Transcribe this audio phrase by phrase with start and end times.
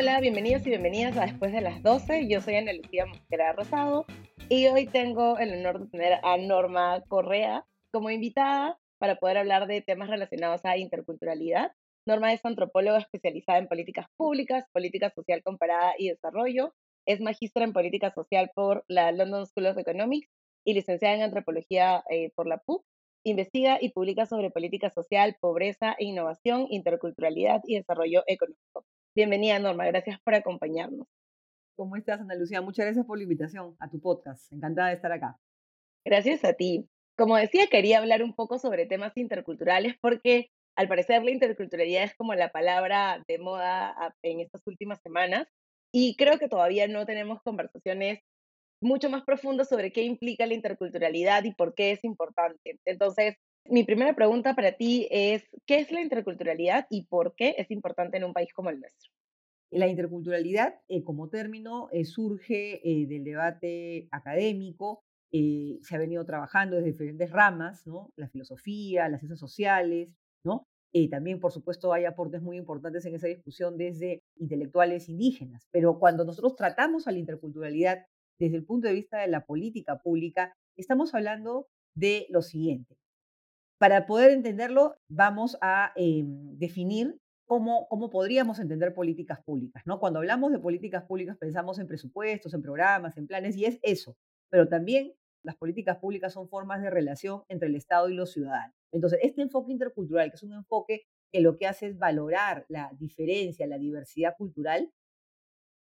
[0.00, 2.28] Hola, bienvenidos y bienvenidas a Después de las 12.
[2.28, 4.06] Yo soy Ana Lucía Mosquera Rosado
[4.48, 9.66] y hoy tengo el honor de tener a Norma Correa como invitada para poder hablar
[9.66, 11.72] de temas relacionados a interculturalidad.
[12.06, 16.76] Norma es antropóloga especializada en políticas públicas, política social comparada y desarrollo.
[17.04, 20.28] Es magistra en política social por la London School of Economics
[20.64, 22.84] y licenciada en antropología eh, por la PUC.
[23.24, 28.84] Investiga y publica sobre política social, pobreza e innovación, interculturalidad y desarrollo económico.
[29.14, 29.86] Bienvenida, Norma.
[29.86, 31.06] Gracias por acompañarnos.
[31.76, 32.60] ¿Cómo estás, Ana Lucía?
[32.60, 34.52] Muchas gracias por la invitación a tu podcast.
[34.52, 35.36] Encantada de estar acá.
[36.04, 36.88] Gracias a ti.
[37.16, 42.14] Como decía, quería hablar un poco sobre temas interculturales porque al parecer la interculturalidad es
[42.14, 45.48] como la palabra de moda en estas últimas semanas
[45.92, 48.20] y creo que todavía no tenemos conversaciones
[48.80, 52.78] mucho más profundas sobre qué implica la interculturalidad y por qué es importante.
[52.84, 53.34] Entonces,
[53.70, 58.16] mi primera pregunta para ti es, ¿qué es la interculturalidad y por qué es importante
[58.16, 59.10] en un país como el nuestro?
[59.70, 66.76] La interculturalidad eh, como término eh, surge eh, del debate académico, se ha venido trabajando
[66.76, 68.10] desde diferentes ramas, ¿no?
[68.16, 70.08] la filosofía, las ciencias sociales,
[70.42, 70.66] ¿no?
[71.10, 76.24] también, por supuesto, hay aportes muy importantes en esa discusión desde intelectuales indígenas, pero cuando
[76.24, 78.06] nosotros tratamos a la interculturalidad
[78.38, 82.96] desde el punto de vista de la política pública, estamos hablando de lo siguiente.
[83.78, 89.82] Para poder entenderlo, vamos a em, definir cómo, podríamos entender políticas públicas.
[89.86, 90.00] ¿no?
[90.00, 94.16] Cuando hablamos de políticas públicas pensamos en presupuestos, en programas, en planes, y es eso.
[94.50, 98.74] Pero también las políticas públicas son formas de relación entre el Estado y los ciudadanos.
[98.92, 102.90] Entonces, este enfoque intercultural, que es un enfoque que lo que hace es valorar la
[102.98, 104.90] diferencia, la diversidad cultural,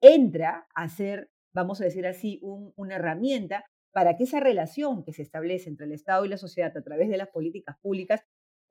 [0.03, 3.64] entra a ser, vamos a decir así, una herramienta
[3.97, 7.08] para que esa relación que se establece entre el Estado y la sociedad a través
[7.08, 8.20] de las políticas públicas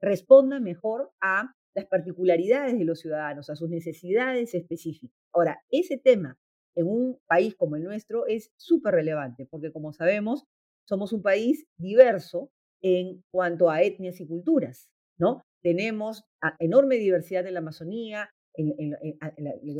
[0.00, 5.18] responda mejor a las particularidades de los ciudadanos, a sus necesidades específicas.
[5.32, 6.38] Ahora, ese tema
[6.76, 10.44] en un país como el nuestro es súper relevante, porque como sabemos,
[10.88, 15.42] somos un país diverso en cuanto a etnias y culturas, ¿no?
[15.60, 16.22] Tenemos
[16.60, 18.30] enorme diversidad en la Amazonía,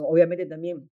[0.00, 0.90] obviamente también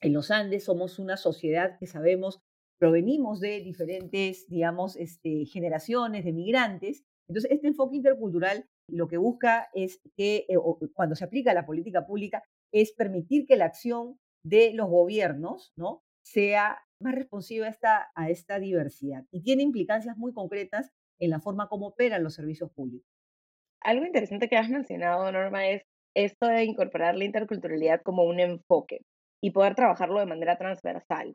[0.00, 2.38] en los Andes, somos una sociedad que sabemos
[2.78, 7.04] provenimos de diferentes, digamos, este, generaciones de migrantes.
[7.28, 10.56] Entonces, este enfoque intercultural lo que busca es que, eh,
[10.94, 12.42] cuando se aplica la política pública,
[12.72, 16.02] es permitir que la acción de los gobiernos ¿no?
[16.24, 21.40] sea más responsiva a esta, a esta diversidad y tiene implicancias muy concretas en la
[21.40, 23.08] forma como operan los servicios públicos.
[23.82, 25.82] Algo interesante que has mencionado, Norma, es
[26.14, 29.00] esto de incorporar la interculturalidad como un enfoque
[29.42, 31.34] y poder trabajarlo de manera transversal.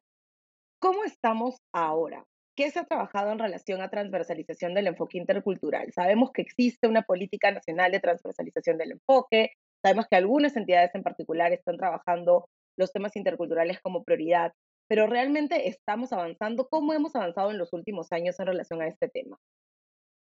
[0.81, 2.25] ¿Cómo estamos ahora?
[2.57, 5.93] ¿Qué se ha trabajado en relación a transversalización del enfoque intercultural?
[5.93, 9.51] Sabemos que existe una política nacional de transversalización del enfoque,
[9.83, 12.49] sabemos que algunas entidades en particular están trabajando
[12.79, 14.53] los temas interculturales como prioridad,
[14.87, 16.67] pero realmente estamos avanzando.
[16.67, 19.37] ¿Cómo hemos avanzado en los últimos años en relación a este tema?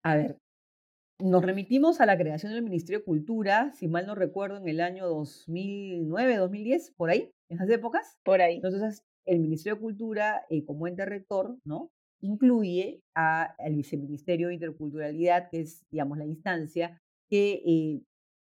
[0.04, 0.38] A ver,
[1.18, 4.80] nos remitimos a la creación del Ministerio de Cultura, si mal no recuerdo, en el
[4.80, 8.18] año 2009, 2010, por ahí, en esas épocas.
[8.24, 8.54] Por ahí.
[8.54, 11.90] Entonces, el Ministerio de Cultura, eh, como ente rector, ¿no?
[12.20, 18.02] incluye al Viceministerio de Interculturalidad, que es, digamos, la instancia que eh,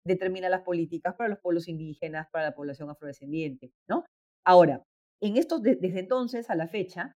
[0.06, 4.06] determina las políticas para los pueblos indígenas, para la población afrodescendiente, ¿no?
[4.46, 4.84] Ahora,
[5.22, 7.16] en estos, desde entonces a la fecha,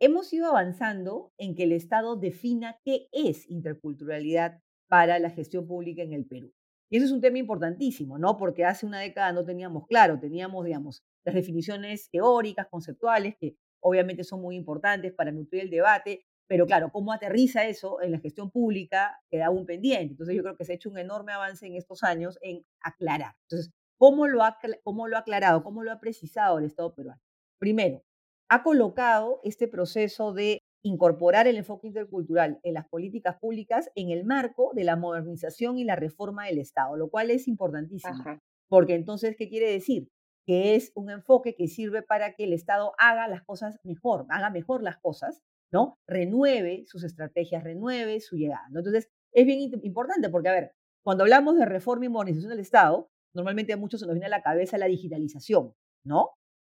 [0.00, 6.02] hemos ido avanzando en que el Estado defina qué es interculturalidad para la gestión pública
[6.02, 6.52] en el Perú.
[6.90, 8.36] Y eso es un tema importantísimo, ¿no?
[8.36, 14.24] Porque hace una década no teníamos claro, teníamos, digamos, las definiciones teóricas, conceptuales, que obviamente
[14.24, 18.50] son muy importantes para nutrir el debate, pero claro, cómo aterriza eso en la gestión
[18.50, 20.12] pública queda un pendiente.
[20.12, 23.34] Entonces yo creo que se ha hecho un enorme avance en estos años en aclarar.
[23.48, 25.62] Entonces, ¿cómo lo ha, cómo lo ha aclarado?
[25.62, 27.20] ¿Cómo lo ha precisado el Estado peruano?
[27.58, 28.02] Primero,
[28.50, 34.24] ha colocado este proceso de incorporar el enfoque intercultural en las políticas públicas en el
[34.24, 38.22] marco de la modernización y la reforma del Estado, lo cual es importantísimo.
[38.68, 40.08] Porque entonces, ¿qué quiere decir?
[40.46, 44.50] Que es un enfoque que sirve para que el Estado haga las cosas mejor, haga
[44.50, 45.40] mejor las cosas,
[45.72, 45.98] ¿no?
[46.06, 48.64] Renueve sus estrategias, renueve su llegada.
[48.68, 53.10] Entonces, es bien importante porque, a ver, cuando hablamos de reforma y modernización del Estado,
[53.34, 55.74] normalmente a muchos se nos viene a la cabeza la digitalización,
[56.04, 56.30] ¿no?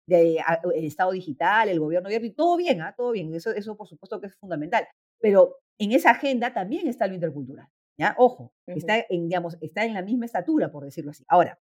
[0.07, 0.43] De,
[0.75, 2.95] el Estado digital, el gobierno abierto, y todo bien, ¿ah?
[2.97, 4.87] todo bien, eso, eso por supuesto que es fundamental.
[5.21, 7.69] Pero en esa agenda también está lo intercultural,
[7.99, 8.15] ¿ya?
[8.19, 11.25] Ojo, está, en, digamos, está en la misma estatura, por decirlo así.
[11.29, 11.59] Ahora,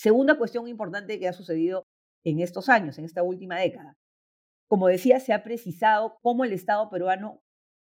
[0.00, 1.84] Segunda cuestión importante que ha sucedido
[2.24, 3.98] en estos años, en esta última década.
[4.66, 7.42] Como decía, se ha precisado cómo el Estado peruano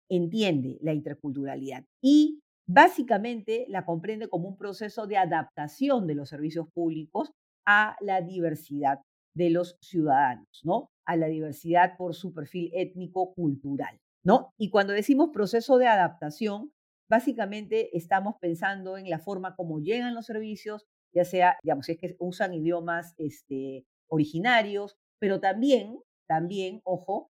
[0.09, 2.39] entiende la interculturalidad y
[2.69, 7.33] básicamente la comprende como un proceso de adaptación de los servicios públicos
[7.67, 9.01] a la diversidad
[9.35, 10.91] de los ciudadanos, ¿no?
[11.07, 14.51] A la diversidad por su perfil étnico-cultural, ¿no?
[14.57, 16.71] Y cuando decimos proceso de adaptación,
[17.11, 21.99] básicamente estamos pensando en la forma como llegan los servicios, ya sea, digamos, si es
[21.99, 25.99] que usan idiomas este, originarios, pero también,
[26.29, 27.31] también, ojo,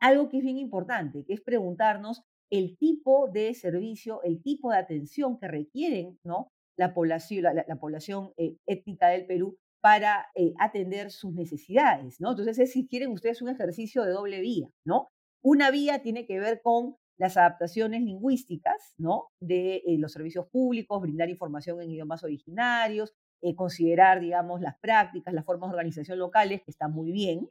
[0.00, 4.78] algo que es bien importante, que es preguntarnos el tipo de servicio, el tipo de
[4.78, 6.48] atención que requieren ¿no?
[6.78, 12.30] la población, la, población eh, étnica del Perú para eh, atender sus necesidades, ¿no?
[12.30, 15.08] Entonces, es, si quieren ustedes un ejercicio de doble vía, ¿no?
[15.42, 19.26] Una vía tiene que ver con las adaptaciones lingüísticas, ¿no?
[19.40, 23.14] De eh, los servicios públicos, brindar información en idiomas originarios,
[23.56, 27.48] considerar, digamos, las prácticas, las formas de organización locales, que están muy bien,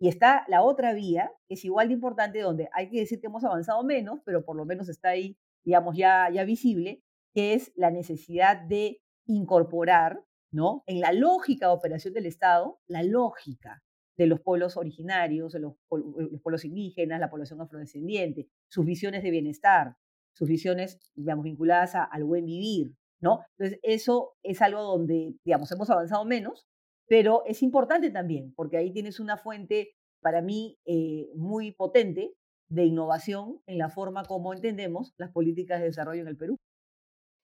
[0.00, 3.26] y está la otra vía, que es igual de importante, donde hay que decir que
[3.26, 7.02] hemos avanzado menos, pero por lo menos está ahí, digamos, ya, ya visible,
[7.34, 10.84] que es la necesidad de incorporar, ¿no?
[10.86, 13.82] En la lógica de operación del Estado, la lógica
[14.18, 19.30] de los pueblos originarios, de los, los pueblos indígenas, la población afrodescendiente, sus visiones de
[19.30, 19.94] bienestar,
[20.34, 23.40] sus visiones, digamos, vinculadas al buen vivir, ¿no?
[23.56, 26.66] Entonces, eso es algo donde, digamos, hemos avanzado menos,
[27.06, 32.32] pero es importante también, porque ahí tienes una fuente, para mí, eh, muy potente
[32.68, 36.56] de innovación en la forma como entendemos las políticas de desarrollo en el Perú.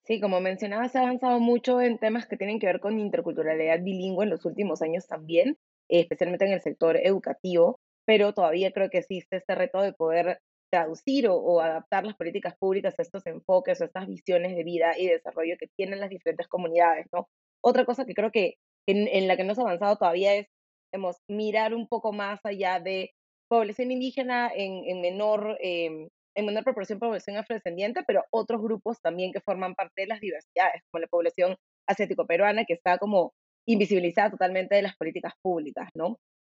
[0.02, 3.82] Sí, como mencionabas, se ha avanzado mucho en temas que tienen que ver con interculturalidad
[3.82, 5.56] bilingüe en los últimos años también,
[6.00, 11.28] especialmente en el sector educativo, pero todavía creo que existe este reto de poder traducir
[11.28, 15.56] o, adaptar las políticas públicas a estos enfoques o estas visiones de vida y desarrollo
[15.58, 17.28] que tienen las diferentes comunidades, ¿no?
[17.62, 18.56] Otra cosa que creo que
[18.86, 20.48] en, la que no ha avanzado todavía es
[20.92, 23.12] hemos, mirar un poco más allá de
[23.48, 29.32] población indígena en, en menor, em, en menor proporción población afrodescendiente, pero otros grupos también
[29.32, 31.56] que forman parte de las diversidades, como la población
[31.86, 33.32] asiático-peruana, que está como
[33.66, 36.16] invisibilizada totalmente de las políticas públicas, ¿no?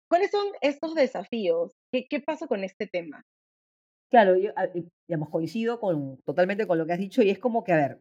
[0.08, 1.72] ¿Cuáles son estos desafíos?
[1.92, 3.22] ¿Qué, qué pasa con este tema?
[4.10, 4.68] Claro, yo ah,
[5.08, 8.00] digamos, coincido con, totalmente con lo que has dicho y es como que, a ver,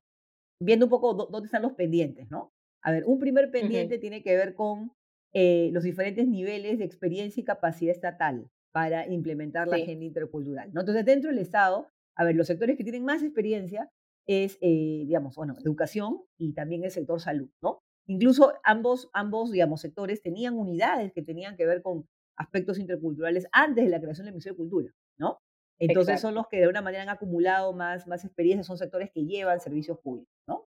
[0.62, 2.52] viendo un poco dónde están los pendientes, ¿no?
[2.84, 4.92] A ver, un primer pendiente tiene que ver con
[5.34, 10.72] eh, los diferentes niveles de experiencia y capacidad estatal para implementar la agenda intercultural.
[10.72, 10.81] ¿no?
[10.81, 13.90] Entonces, dentro del Estado, a ver, los sectores que tienen más experiencia
[14.28, 17.81] es, eh, digamos, bueno, educación y también el sector salud, ¿no?
[18.07, 22.07] Incluso ambos, ambos, digamos, sectores tenían unidades que tenían que ver con
[22.38, 25.40] aspectos interculturales antes de la creación del Ministerio de Cultura, ¿no?
[25.80, 29.25] Entonces son los que de una manera han acumulado más, más experiencia, son sectores que
[29.25, 30.68] llevan servicios públicos, ¿no?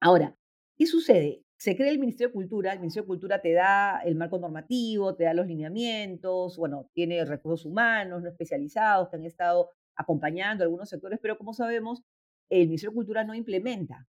[0.00, 0.36] Ahora,
[0.76, 1.42] ¿Qué sucede?
[1.58, 5.14] Se crea el Ministerio de Cultura, el Ministerio de Cultura te da el marco normativo,
[5.14, 10.90] te da los lineamientos, bueno, tiene recursos humanos no especializados que han estado acompañando algunos
[10.90, 12.02] sectores, pero como sabemos,
[12.50, 14.06] el Ministerio de Cultura no implementa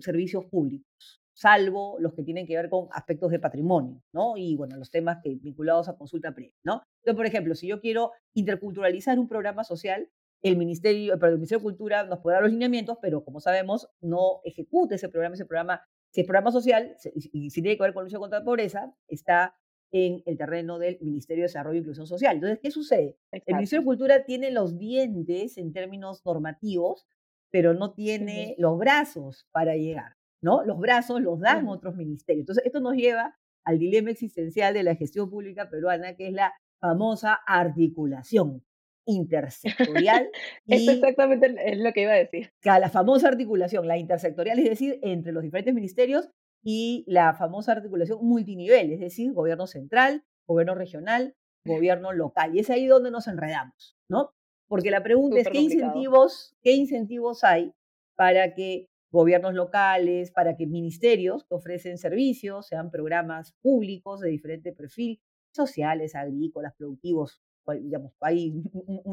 [0.00, 4.36] servicios públicos, salvo los que tienen que ver con aspectos de patrimonio, ¿no?
[4.36, 6.82] Y bueno, los temas que, vinculados a consulta previa, ¿no?
[6.98, 10.10] Entonces, por ejemplo, si yo quiero interculturalizar un programa social,
[10.42, 14.40] el Ministerio, el Ministerio de Cultura nos puede dar los lineamientos, pero como sabemos, no
[14.44, 15.82] ejecuta ese programa, ese programa
[16.12, 19.54] si el programa social, y si tiene que ver con lucha contra la pobreza, está
[19.92, 22.34] en el terreno del Ministerio de Desarrollo e Inclusión Social.
[22.34, 23.16] Entonces, ¿qué sucede?
[23.32, 27.06] El Ministerio de Cultura tiene los dientes en términos normativos,
[27.50, 30.64] pero no tiene los brazos para llegar, ¿no?
[30.64, 32.42] Los brazos los dan otros ministerios.
[32.42, 36.52] Entonces, esto nos lleva al dilema existencial de la gestión pública peruana, que es la
[36.80, 38.64] famosa articulación
[39.06, 40.30] intersectorial.
[40.66, 42.52] y, exactamente es lo que iba a decir.
[42.64, 46.30] La famosa articulación, la intersectorial, es decir, entre los diferentes ministerios
[46.62, 52.54] y la famosa articulación multinivel, es decir, gobierno central, gobierno regional, gobierno local.
[52.54, 54.32] Y es ahí donde nos enredamos, ¿no?
[54.68, 57.72] Porque la pregunta es, ¿qué incentivos, ¿qué incentivos hay
[58.16, 64.72] para que gobiernos locales, para que ministerios que ofrecen servicios, sean programas públicos de diferente
[64.72, 65.20] perfil,
[65.52, 67.42] sociales, agrícolas, productivos,
[67.80, 68.62] digamos, hay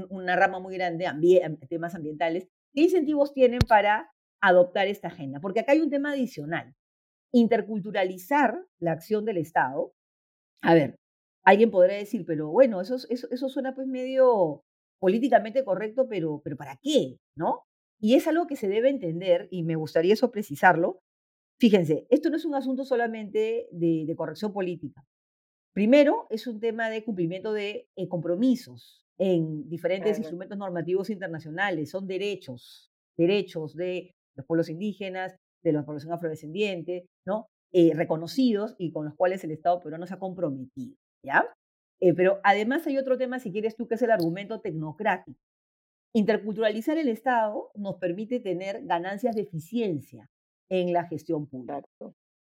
[0.09, 4.11] una rama muy grande, de temas ambientales, ¿qué incentivos tienen para
[4.41, 5.39] adoptar esta agenda?
[5.39, 6.75] Porque acá hay un tema adicional.
[7.33, 9.93] Interculturalizar la acción del Estado.
[10.61, 10.95] A ver,
[11.43, 14.63] alguien podrá decir, pero bueno, eso, eso, eso suena pues medio
[14.99, 17.17] políticamente correcto, pero, pero ¿para qué?
[17.35, 17.66] ¿No?
[17.99, 20.99] Y es algo que se debe entender, y me gustaría eso precisarlo.
[21.59, 25.03] Fíjense, esto no es un asunto solamente de corrección política.
[25.77, 31.91] Primero, es un tema de cumplimiento de eh, compromisos en diferentes instrumentos normativos internacionales.
[31.91, 37.45] Son derechos, derechos de los pueblos indígenas, de la población afrodescendiente, ¿no?
[37.71, 41.45] Eh, reconocidos y con los cuales el Estado peruano se ha comprometido, ¿ya?
[41.99, 45.39] Eh, pero además hay otro tema, si quieres tú, que es el argumento tecnocrático.
[46.17, 50.31] Interculturalizar el Estado nos permite tener ganancias de eficiencia
[50.67, 51.83] en la gestión pública.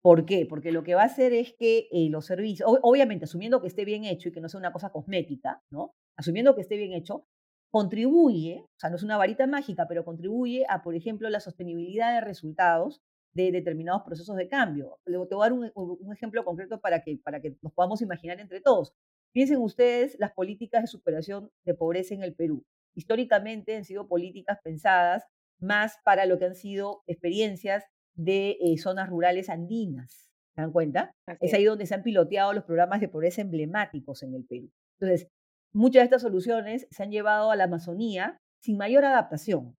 [0.02, 0.48] ¿Por qué?
[0.50, 3.86] Porque lo que va a hacer es que eh, los servicios, obviamente asumiendo que esté
[3.86, 5.92] bien hecho y que no sea una cosa cosmética, ¿no?
[6.18, 7.28] Asumiendo que esté bien hecho,
[7.72, 12.16] contribuye, o sea, no es una varita mágica, pero contribuye a, por ejemplo, la sostenibilidad
[12.16, 13.04] de resultados
[13.36, 14.98] de determinados procesos de cambio.
[15.06, 18.40] Te voy a dar un, un ejemplo concreto para que, para que nos podamos imaginar
[18.40, 18.94] entre todos.
[19.32, 22.66] Piensen ustedes las políticas de superación de pobreza en el Perú.
[22.96, 25.24] Históricamente han sido políticas pensadas
[25.60, 30.30] más para lo que han sido experiencias de eh, zonas rurales andinas.
[30.56, 31.12] ¿Se dan cuenta?
[31.40, 34.70] es ahí donde se han piloteado los programas de pobreza emblemáticos en el Perú.
[35.00, 35.30] Entonces,
[35.74, 39.78] muchas de estas soluciones se han llevado a la Amazonía sin mayor adaptación,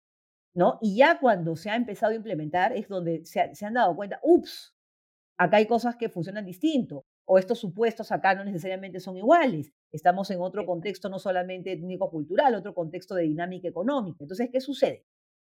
[0.54, 0.78] ¿no?
[0.80, 4.20] Y ya cuando se ha empezado a implementar es donde se, se han dado cuenta,
[4.22, 4.74] ups,
[5.38, 9.72] acá hay cosas que funcionan distinto, o estos supuestos acá no necesariamente son iguales.
[9.92, 14.18] Estamos en otro contexto no solamente étnico-cultural, otro contexto de dinámica económica.
[14.20, 15.04] Entonces, ¿qué sucede?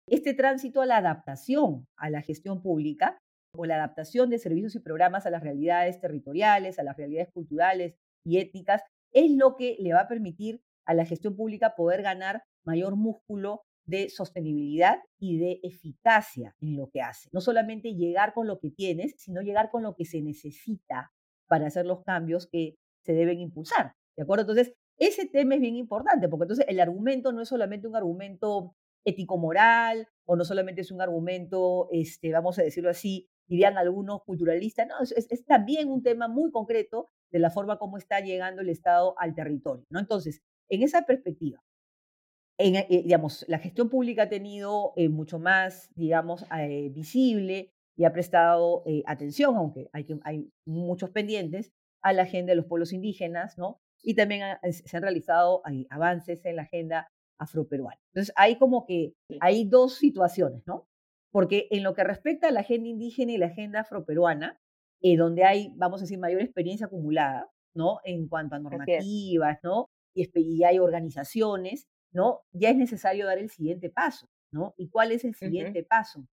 [0.06, 3.18] Este tránsito a la adaptación a la gestión pública
[3.56, 7.96] o la adaptación de servicios y programas a las realidades territoriales, a las realidades culturales
[8.24, 8.82] y étnicas,
[9.12, 13.62] es lo que le va a permitir a la gestión pública poder ganar mayor músculo
[13.86, 17.28] de sostenibilidad y de eficacia en lo que hace.
[17.32, 21.10] No solamente llegar con lo que tienes, sino llegar con lo que se necesita
[21.48, 23.94] para hacer los cambios que se deben impulsar.
[24.16, 24.42] ¿De acuerdo?
[24.42, 28.74] Entonces, ese tema es bien importante, porque entonces el argumento no es solamente un argumento
[29.04, 34.86] ético-moral, o no solamente es un argumento, este, vamos a decirlo así, dirían algunos culturalistas,
[34.86, 39.14] no, es, también un tema muy concreto de la forma como está llegando el Estado
[39.18, 39.98] al territorio, ¿no?
[39.98, 41.62] Entonces, en esa perspectiva,
[42.58, 48.04] en, eh, digamos, la gestión pública ha tenido eh, mucho más, digamos, eh, visible y
[48.04, 53.58] ha prestado atención, aunque hay, hay muchos pendientes, a la agenda de los pueblos indígenas,
[53.58, 53.80] ¿no?
[54.02, 58.00] Y también se han realizado avances en la agenda afroperuana.
[58.12, 60.86] Entonces, hay como que hay dos situaciones, ¿no?
[61.32, 64.60] Porque en lo que respecta a la agenda indígena y la agenda afroperuana,
[65.00, 68.00] eh, donde hay, vamos a decir, mayor experiencia acumulada, ¿no?
[68.04, 69.88] En cuanto a normativas, ¿no?
[70.14, 72.40] Y, hay organizaciones, ¿no?
[72.52, 74.74] Ya es necesario dar el siguiente paso, ¿no?
[74.76, 76.26] ¿Y cuál es el siguiente paso?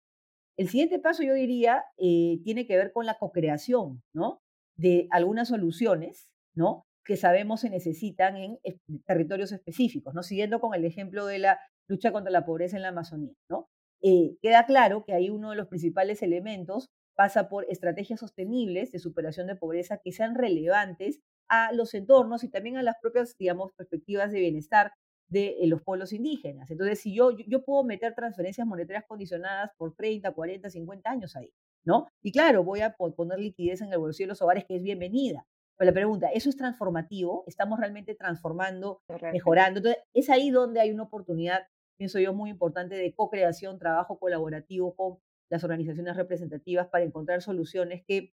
[0.57, 4.41] El siguiente paso, yo diría, eh, tiene que ver con la co-creación, ¿no?
[4.77, 6.85] De algunas soluciones, ¿no?
[7.05, 8.59] Que sabemos se necesitan en
[9.05, 10.23] territorios específicos, ¿no?
[10.23, 13.69] Siguiendo con el ejemplo de la lucha contra la pobreza en la Amazonía, ¿no?
[14.01, 18.99] Eh, queda claro que ahí uno de los principales elementos pasa por estrategias sostenibles de
[18.99, 23.71] superación de pobreza que sean relevantes a los entornos y también a las propias, digamos,
[23.77, 24.91] perspectivas de bienestar
[25.29, 26.69] de eh, los pueblos indígenas.
[26.71, 31.51] Entonces, si yo, yo puedo meter transferencias monetarias condicionadas por 30, 40, 50 años ahí,
[31.83, 32.07] ¿no?
[32.21, 35.45] Y claro, voy a poner liquidez en el bolsillo de los hogares, que es bienvenida,
[35.77, 37.43] pero la pregunta, ¿eso es transformativo?
[37.47, 39.01] ¿Estamos realmente transformando,
[39.33, 39.79] mejorando?
[39.79, 41.67] Entonces, es ahí donde hay una oportunidad,
[41.97, 45.17] pienso yo, muy importante de co-creación, trabajo colaborativo con
[45.49, 48.33] las organizaciones representativas para encontrar soluciones que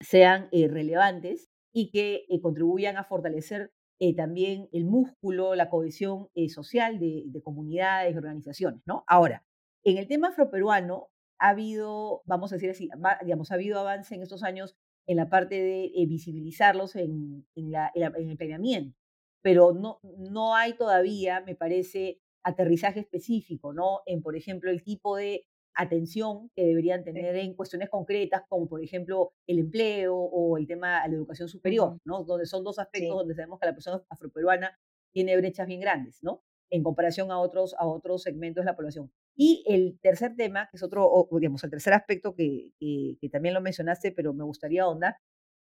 [0.00, 6.28] sean eh, relevantes y que eh, contribuyan a fortalecer eh, también el músculo, la cohesión
[6.48, 8.82] social de, de, comunidades y organizaciones.
[8.84, 9.04] ¿no?
[9.06, 9.44] Ahora,
[9.84, 12.88] en el tema afroperuano ha habido, vamos a decir así,
[13.22, 17.70] digamos, ha habido avance en estos años en la parte de eh, visibilizarlos en, en,
[17.70, 18.96] la, en, el planeamiento,
[19.42, 24.00] pero no, no hay todavía, me parece, aterrizaje específico, ¿no?
[24.06, 28.82] En, por ejemplo, el tipo de atención que deberían tener en cuestiones concretas, como por
[28.82, 32.24] ejemplo el empleo o el tema de la educación superior, ¿no?
[32.24, 34.78] Donde son dos aspectos donde sabemos que la persona afroperuana
[35.12, 36.42] tiene brechas bien grandes, ¿no?
[36.70, 39.10] En comparación a otros, a otros segmentos de la población.
[39.34, 43.60] Y el tercer tema, que es otro, digamos, el tercer aspecto que, que, también lo
[43.60, 45.16] mencionaste, pero me gustaría ahondar,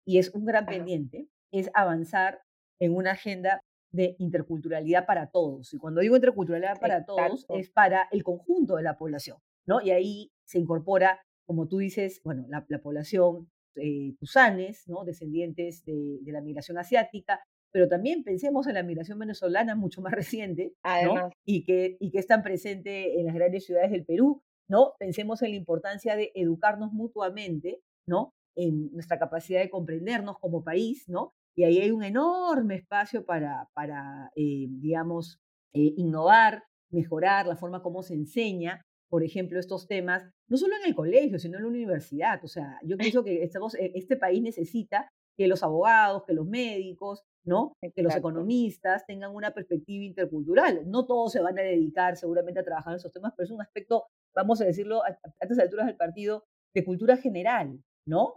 [0.05, 2.41] y es un gran pendiente, es avanzar
[2.81, 3.63] en una agenda
[3.93, 5.73] de interculturalidad para todos.
[5.73, 9.81] Y cuando digo interculturalidad para todos, es para el conjunto de la población, ¿no?
[9.81, 15.05] Y ahí se incorpora, como tú dices, bueno, la, la población eh, tusanes, ¿no?
[15.05, 17.41] Descendientes de, de la migración asiática,
[17.73, 20.75] pero también pensemos en la migración venezolana mucho más reciente,
[21.05, 21.31] ¿no?
[21.45, 24.95] Y que, y que es tan presente en las grandes ciudades del Perú, ¿no?
[24.99, 28.35] Pensemos en la importancia de educarnos mutuamente, ¿no?
[28.57, 31.33] En nuestra capacidad de comprendernos como país, ¿no?
[31.57, 35.41] Y ahí hay un enorme espacio para, para eh, digamos,
[35.73, 40.89] eh, innovar, mejorar la forma como se enseña, por ejemplo, estos temas, no solo en
[40.89, 42.43] el colegio, sino en la universidad.
[42.45, 45.11] O sea, yo pienso que estamos, e, este país necesita
[45.41, 47.73] que los abogados, que los médicos, ¿no?
[47.95, 50.83] Que los economistas tengan una perspectiva intercultural.
[50.91, 53.63] No todos se van a dedicar seguramente a trabajar en esos temas, pero es un
[53.63, 54.05] aspecto,
[54.35, 56.45] vamos a decirlo, a, estas alturas del partido,
[56.75, 58.35] de cultura general, ¿no?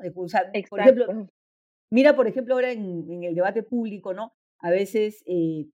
[0.69, 1.27] por ejemplo,
[1.91, 4.31] mira, por ejemplo, ahora en, el debate público, ¿no?
[4.59, 5.67] A veces eh,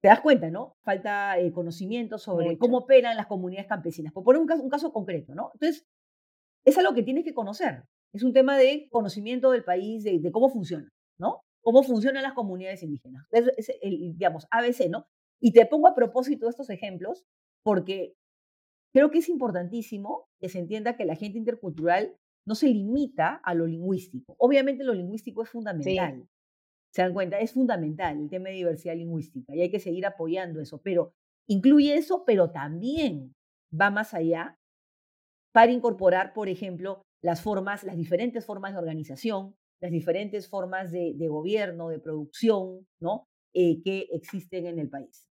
[0.00, 0.76] te das cuenta, ¿no?
[0.84, 4.12] Falta eh, conocimiento sobre cómo operan las comunidades campesinas.
[4.12, 5.50] Por poner un caso, un caso concreto, ¿no?
[5.54, 5.88] Entonces,
[6.64, 7.82] es algo que tienes que conocer.
[8.12, 10.88] Es un tema de conocimiento del país, de, cómo funciona,
[11.18, 11.42] ¿no?
[11.62, 13.26] Cómo funcionan las comunidades indígenas.
[13.30, 15.06] Es, es el, digamos, ABC, ¿no?
[15.40, 17.24] Y te pongo a propósito estos ejemplos
[17.64, 18.14] porque
[18.92, 22.16] creo que es importantísimo que se entienda que la gente intercultural
[22.46, 24.34] no se limita a lo lingüístico.
[24.38, 26.28] Obviamente lo lingüístico es fundamental.
[26.92, 30.60] Se dan cuenta, es fundamental el tema de diversidad lingüística y hay que seguir apoyando
[30.60, 31.14] eso, pero
[31.48, 33.34] incluye eso, pero también
[33.72, 34.58] va más allá
[35.52, 41.14] para incorporar, por ejemplo, las formas, las diferentes formas de organización, las diferentes formas de,
[41.28, 43.28] gobierno, de producción, ¿no?
[43.54, 45.28] Eh, que existen en el país.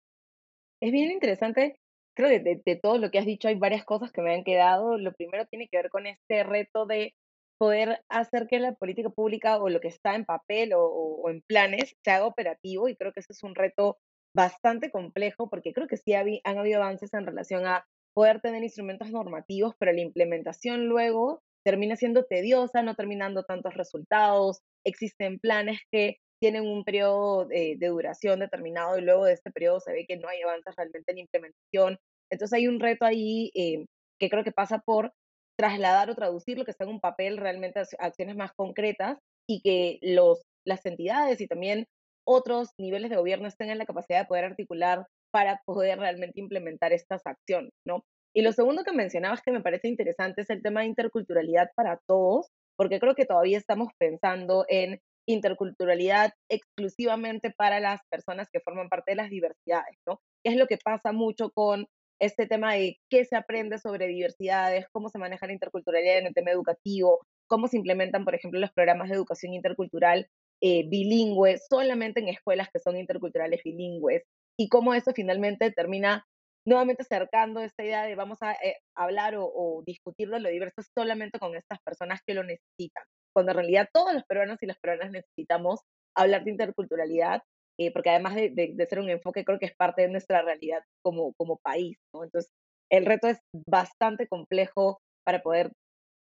[0.81, 1.79] Es bien interesante
[2.19, 4.99] creo que de, todo lo que has dicho hay varias cosas que me han quedado.
[4.99, 7.15] Lo primero tiene que ver con este reto de
[7.59, 11.95] poder hacer que la política pública o lo que está en papel o, en planes
[12.03, 13.99] se haga operativo y creo que ese es un reto
[14.35, 19.13] bastante complejo porque creo que sí han habido avances en relación a poder tener instrumentos
[19.13, 24.61] normativos, pero la implementación luego termina siendo tediosa, no terminando tantos resultados.
[24.87, 29.93] Existen planes que tienen un periodo de, duración determinado y luego de este periodo se
[29.93, 31.99] ve que no hay avances realmente en implementación.
[32.33, 33.85] Entonces hay un reto ahí eh,
[34.19, 35.13] que creo que pasa por
[35.59, 39.61] trasladar o traducir lo que está en un papel realmente a acciones más concretas y
[39.61, 41.85] que los, las entidades y también
[42.27, 46.95] otros niveles de gobierno estén en la capacidad de poder articular para poder realmente implementar
[46.95, 48.05] estas acciones, ¿no?
[48.35, 51.99] Y lo segundo que mencionabas que me parece interesante es el tema de interculturalidad para
[52.07, 58.89] todos, porque creo que todavía estamos pensando en interculturalidad exclusivamente para las personas que forman
[58.89, 60.21] parte de las diversidades, ¿no?
[60.45, 61.87] Es lo que pasa mucho con
[62.21, 66.35] este tema de qué se aprende sobre diversidades, cómo se maneja la interculturalidad en el
[66.35, 70.29] tema educativo, cómo se implementan, por ejemplo, los programas de educación intercultural
[70.61, 74.25] eh, bilingüe solamente en escuelas que son interculturales bilingües,
[74.59, 76.27] y cómo eso finalmente termina
[76.69, 80.83] nuevamente acercando esta idea de vamos a eh, hablar o, o discutir de lo diverso
[80.97, 83.05] solamente con estas personas que lo necesitan
[83.39, 85.81] cuando en realidad todos los peruanos y las peruanas necesitamos
[86.17, 87.43] hablar de interculturalidad,
[87.79, 90.83] eh, porque además de, de, ser un enfoque, creo que es parte de nuestra realidad
[91.05, 92.25] como, como país, ¿no?
[92.25, 92.51] Entonces,
[92.91, 95.71] el reto es bastante complejo para poder,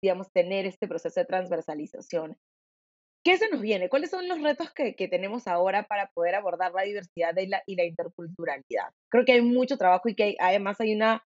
[0.02, 2.36] digamos, tener este proceso de transversalización.
[3.26, 3.88] ¿Qué se nos viene?
[3.88, 7.60] ¿Cuáles son los retos que, que tenemos ahora para poder abordar la diversidad y la,
[7.66, 8.92] y la interculturalidad?
[9.10, 11.24] Creo que hay mucho trabajo y que además hay una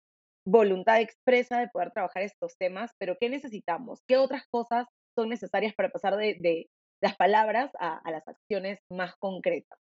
[0.46, 4.02] voluntad expresa de poder trabajar estos temas, pero ¿qué necesitamos?
[4.10, 6.68] ¿Qué otras cosas son necesarias para pasar de,
[7.02, 9.80] las palabras a, las acciones más concretas.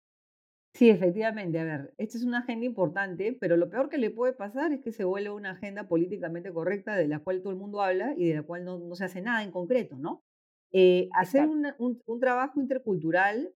[0.75, 1.61] Sí, efectivamente.
[1.61, 4.81] A ver, esta es una agenda importante, pero lo peor que le puede pasar es
[4.81, 8.29] que se vuelve una agenda políticamente correcta de la cual todo el mundo habla y
[8.29, 10.25] de la cual no, se hace nada en concreto, ¿no?
[10.73, 13.53] Eh, hacer un, trabajo intercultural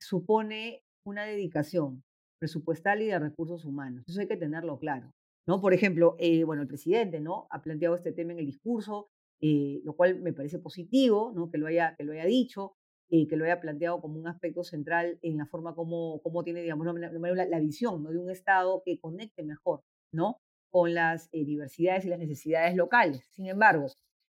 [0.00, 2.02] supone una dedicación
[2.38, 4.04] presupuestal y de recursos humanos.
[4.06, 5.10] Eso hay que tenerlo claro,
[5.46, 5.60] ¿no?
[5.60, 7.46] Por ejemplo, eh, bueno, el presidente, ¿no?
[7.50, 9.08] Ha planteado este tema en el discurso,
[9.40, 11.50] eh, lo cual me parece positivo, ¿no?
[11.50, 12.74] que, lo haya, que lo haya dicho,
[13.10, 16.62] eh, que lo haya planteado como un aspecto central en la forma como, como tiene,
[16.62, 18.10] digamos, la, visión ¿no?
[18.10, 20.38] de un Estado que conecte mejor ¿no?
[20.70, 23.28] con las diversidades y las necesidades locales.
[23.32, 23.86] Sin embargo,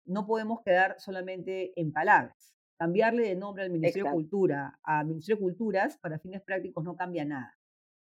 [0.06, 2.54] no podemos quedar solamente en palabras.
[2.78, 6.96] Cambiarle de nombre al Ministerio de Cultura a Ministerio de Culturas para fines prácticos no
[6.96, 7.54] cambia nada.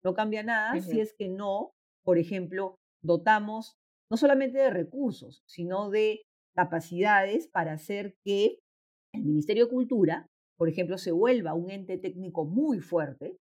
[0.02, 1.72] No cambia nada si es que no,
[2.05, 3.76] por ejemplo, dotamos
[4.11, 6.22] no solamente de recursos, sino de
[6.55, 8.59] capacidades para hacer que
[9.14, 10.26] el Ministerio de Cultura,
[10.57, 13.37] por ejemplo, se vuelva un ente técnico muy fuerte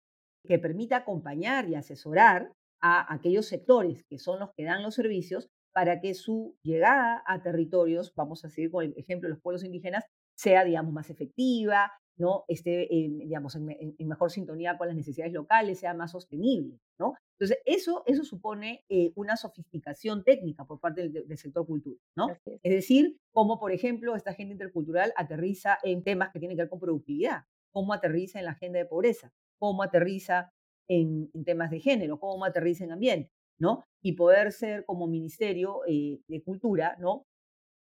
[0.46, 5.50] que permita acompañar y asesorar a aquellos sectores que son los que dan los servicios
[5.74, 9.64] para que su llegada a territorios, vamos a seguir con el ejemplo de los pueblos
[9.64, 10.06] indígenas,
[10.36, 12.46] sea, digamos, más efectiva, ¿no?
[12.48, 17.14] esté, digamos, en, mejor sintonía con las necesidades locales, sea más sostenible, ¿no?
[17.40, 22.28] Entonces, eso, eso supone eh, una sofisticación técnica por parte del, sector cultura, ¿no?
[22.46, 22.72] Es.
[22.72, 26.80] decir, cómo, por ejemplo, esta agenda intercultural aterriza en temas que tienen que ver con
[26.80, 30.54] productividad, cómo aterriza en la agenda de pobreza, cómo aterriza
[30.88, 33.32] en, temas de género, cómo aterriza en ambiente,
[33.62, 33.86] ¿no?
[34.02, 37.28] Y poder ser como Ministerio eh, de Cultura, ¿no?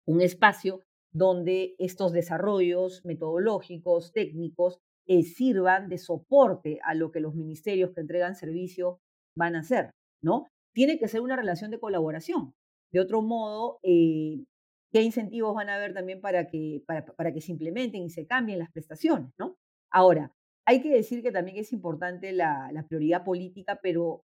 [0.04, 7.35] Un espacio donde estos desarrollos metodológicos, técnicos, eh, sirvan de soporte a lo que los
[7.35, 9.00] ministerios que entregan servicio
[9.37, 9.90] van a hacer,
[10.22, 10.46] ¿no?
[10.74, 12.52] Tiene que ser una relación de colaboración.
[12.92, 14.44] De otro modo, eh,
[14.92, 18.59] ¿qué incentivos van a haber también para que, para, que se implementen y se cambien
[18.59, 19.56] las prestaciones, ¿no?
[19.92, 20.33] Ahora,
[20.66, 24.24] hay que decir que también es importante la, prioridad política, pero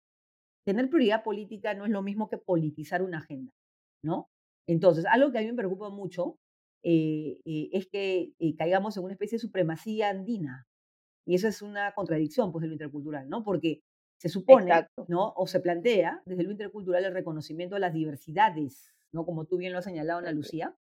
[0.66, 3.52] tener prioridad política no es lo mismo que politizar una agenda,
[4.04, 4.28] ¿no?
[4.68, 6.36] Entonces, algo que a mí me preocupa mucho
[6.84, 10.66] eh, eh, es que caigamos en una especie de supremacía andina.
[11.26, 13.42] Y eso es una contradicción pues, de lo intercultural, ¿no?
[13.42, 13.82] Porque
[14.18, 15.32] se supone, ¿no?
[15.36, 19.24] O se plantea desde lo intercultural el reconocimiento de las diversidades, ¿no?
[19.24, 20.76] Como tú bien lo has señalado, Ana Lucía,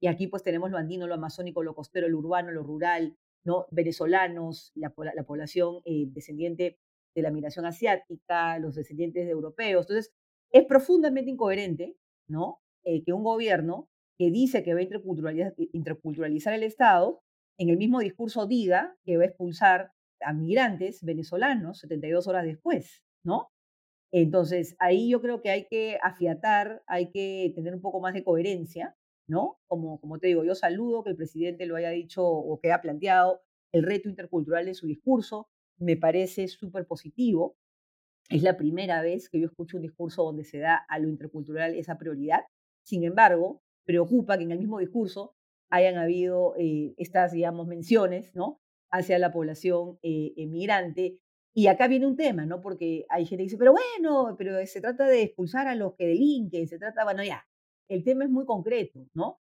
[0.00, 3.66] Y aquí pues tenemos lo andino, lo amazónico, lo costero, lo urbano, lo rural, ¿no?
[3.70, 6.78] venezolanos, la, la población eh, descendiente
[7.14, 9.84] de la migración asiática, los descendientes de europeos.
[9.84, 10.12] Entonces,
[10.50, 11.96] es profundamente incoherente
[12.28, 12.60] ¿no?
[12.84, 14.82] Eh, que un gobierno que dice que va a
[15.72, 17.22] interculturalizar, el Estado,
[17.58, 23.02] en el mismo discurso diga que va a expulsar a migrantes venezolanos 72 horas después,
[23.24, 23.50] ¿no?
[24.12, 28.24] Entonces, ahí yo creo que hay que afiatar, hay que tener un poco más de
[28.24, 28.96] coherencia,
[29.28, 29.58] ¿no?
[29.66, 32.80] Como, como te digo, yo saludo que el presidente lo haya dicho o que haya
[32.80, 33.42] planteado
[33.72, 37.56] el reto intercultural en su discurso, me parece súper positivo.
[38.28, 41.74] Es la primera vez que yo escucho un discurso donde se da a lo intercultural
[41.74, 42.40] esa prioridad.
[42.82, 45.34] Sin embargo, preocupa que en el mismo discurso
[45.70, 48.60] hayan habido eh, estas, digamos, menciones, ¿no?
[48.90, 51.18] Hacia la población eh, emigrante.
[51.54, 52.60] Y acá viene un tema, ¿no?
[52.60, 56.06] Porque hay gente que dice, pero bueno, pero se trata de expulsar a los que
[56.06, 57.46] delinquen, se trata, bueno, ya,
[57.88, 59.40] el tema es muy concreto, ¿no?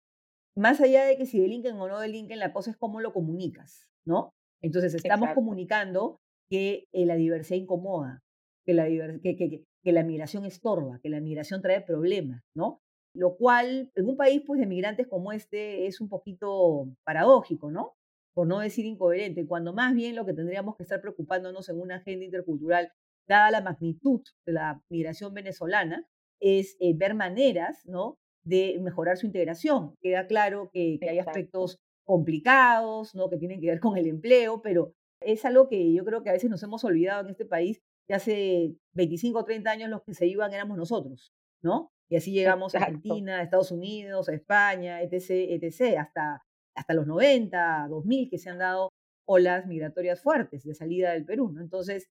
[0.56, 3.90] Más allá de que si delinquen o no delinquen, la cosa es cómo lo comunicas,
[4.04, 4.34] ¿no?
[4.62, 6.20] Entonces estamos comunicando
[6.54, 8.22] que eh, la diversidad incomoda,
[8.64, 12.80] que la, que, que, que la migración estorba, que la migración trae problemas, ¿no?
[13.12, 17.96] Lo cual en un país pues, de migrantes como este es un poquito paradójico, ¿no?
[18.34, 21.96] Por no decir incoherente, cuando más bien lo que tendríamos que estar preocupándonos en una
[21.96, 22.92] agenda intercultural,
[23.26, 26.06] dada la magnitud de la migración venezolana,
[26.40, 28.16] es eh, ver maneras, ¿no?
[28.44, 29.96] de mejorar su integración.
[30.00, 33.28] Queda claro que, que hay aspectos complicados, ¿no?
[33.28, 34.92] que tienen que ver con el empleo, pero
[35.24, 38.14] es algo que yo creo que a veces nos hemos olvidado en este país, que
[38.14, 41.32] hace 25 o 30 años los que se iban éramos nosotros,
[41.62, 41.90] ¿no?
[42.10, 46.42] Y así llegamos a Argentina, a Estados Unidos, a España, etc., etc., hasta,
[46.76, 48.90] hasta los 90, 2000, que se han dado
[49.26, 51.62] olas migratorias fuertes de salida del Perú, ¿no?
[51.62, 52.08] Entonces,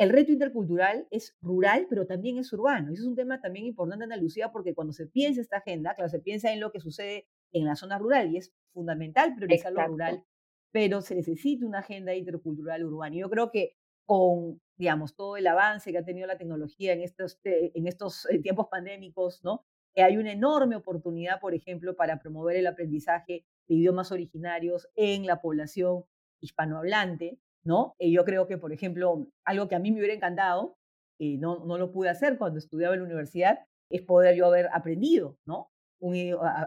[0.00, 2.90] el reto intercultural es rural, pero también es urbano.
[2.90, 5.94] Y eso es un tema también importante en Andalucía porque cuando se piensa esta agenda,
[5.94, 9.72] claro, se piensa en lo que sucede en la zona rural y es fundamental priorizar
[9.72, 10.24] lo rural,
[10.72, 13.16] pero se necesita una agenda intercultural urbana.
[13.16, 17.38] Yo creo que con, digamos, todo el avance que ha tenido la tecnología en estos,
[17.44, 19.64] en estos eh, tiempos pandémicos, ¿no?
[19.94, 25.26] Que hay una enorme oportunidad, por ejemplo, para promover el aprendizaje de idiomas originarios en
[25.26, 26.04] la población
[26.40, 27.94] hispanohablante, ¿no?
[27.98, 30.76] Y yo creo que, por ejemplo, algo que a mí me hubiera encantado,
[31.18, 34.68] y no, no lo pude hacer cuando estudiaba en la universidad, es poder yo haber
[34.72, 35.69] aprendido, ¿no?
[36.00, 36.16] Un,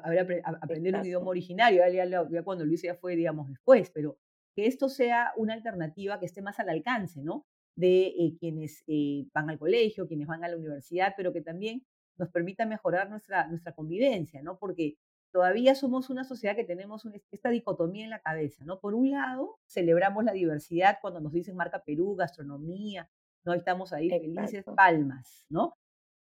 [0.04, 4.18] haber aprender un idioma originario, ya, cuando hice ya fue, digamos, después, pero
[4.56, 7.46] que esto sea una alternativa que esté más al alcance, ¿no?
[7.76, 11.84] De eh, quienes eh, van al colegio, quienes van a la universidad, pero que también
[12.18, 14.60] nos permita mejorar nuestra, nuestra convivencia, ¿no?
[14.60, 14.98] Porque
[15.32, 18.80] todavía somos una sociedad que tenemos esta dicotomía en la cabeza, ¿no?
[18.80, 23.10] Por un lado, celebramos la diversidad cuando nos dicen marca Perú, gastronomía,
[23.44, 23.54] ¿no?
[23.54, 25.74] Estamos ahí felices, palmas, ¿no?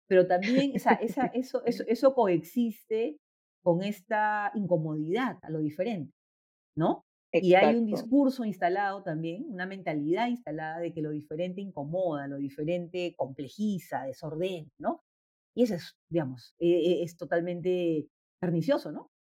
[0.08, 3.18] Pero también esa, esa, eso, eso, eso coexiste
[3.64, 6.14] con esta incomodidad a lo diferente,
[6.78, 7.06] ¿no?
[7.42, 12.38] Y hay un discurso instalado también, una mentalidad instalada de que lo diferente incomoda, lo
[12.38, 15.04] diferente complejiza, desordena, ¿no?
[15.54, 18.08] Y eso es, digamos, e, e, es totalmente
[18.40, 19.12] pernicioso, ¿no?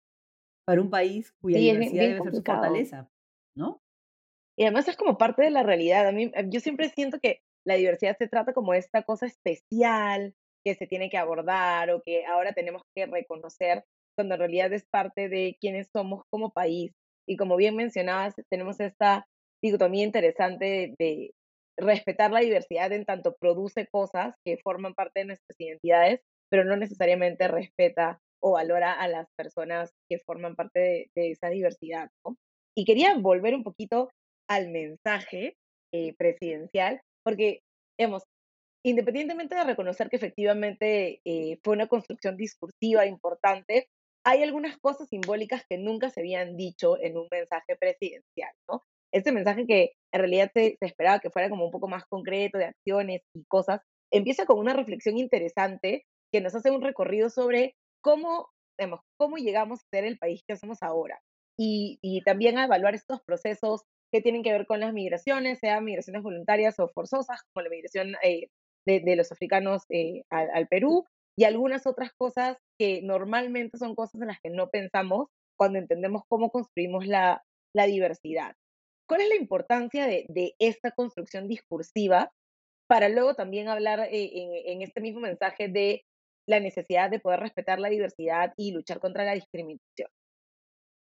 [0.66, 3.10] Para un país cuya diversidad debe ser su fortaleza,
[3.56, 3.80] ¿no?
[4.56, 6.06] Y además es como parte de la realidad.
[6.06, 10.34] A mí, eh, yo siempre siento que la diversidad se trata como esta cosa especial
[10.64, 13.84] que se tiene que abordar o que ahora tenemos que reconocer,
[14.16, 16.92] cuando en realidad es parte de quienes somos como país.
[17.28, 19.26] Y como bien mencionabas, tenemos esta
[19.62, 21.30] dicotomía interesante de
[21.78, 26.76] respetar la diversidad en tanto produce cosas que forman parte de nuestras identidades, pero no
[26.76, 32.10] necesariamente respeta o valora a las personas que forman parte de, esa diversidad.
[32.76, 34.10] Y quería volver un poquito
[34.48, 35.56] al mensaje
[35.92, 37.60] eh, presidencial, porque,
[37.98, 38.22] digamos,
[38.84, 43.88] independientemente de reconocer que efectivamente eh, fue una construcción discursiva importante,
[44.24, 48.82] hay algunas cosas simbólicas que nunca se habían dicho en un mensaje presidencial, ¿no?
[49.12, 52.66] Este mensaje que en realidad se, esperaba que fuera como un poco más concreto de
[52.66, 53.80] acciones y cosas,
[54.12, 58.50] empieza con una reflexión interesante que nos hace un recorrido sobre cómo,
[59.16, 61.20] cómo llegamos a ser el país que somos ahora.
[61.58, 65.84] Y, y, también a evaluar estos procesos que tienen que ver con las migraciones, sean
[65.84, 68.48] migraciones voluntarias o forzosas, como la migración eh,
[68.86, 73.94] de, de, los africanos eh, al, al, Perú, y algunas otras cosas que normalmente son
[73.94, 77.42] cosas en las que no pensamos cuando entendemos cómo construimos la,
[77.74, 78.54] la diversidad.
[79.08, 82.30] ¿Cuál es la importancia de, de, esta construcción discursiva
[82.88, 86.02] para luego también hablar eh, en, en, este mismo mensaje de
[86.46, 90.08] la necesidad de poder respetar la diversidad y luchar contra la discriminación?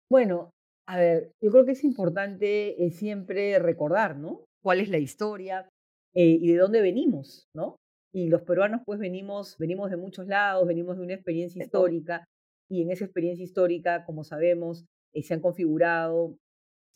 [0.10, 0.52] Bueno,
[0.88, 4.44] a ver, yo creo que es importante eh, siempre recordar, ¿no?
[4.62, 5.70] ¿Cuál es la historia
[6.14, 7.78] eh, y de dónde venimos, ¿no?
[8.14, 12.26] Y los peruanos pues venimos, venimos de muchos lados, venimos de una experiencia histórica
[12.72, 16.38] y en esa experiencia histórica, como sabemos, eh, se han configurado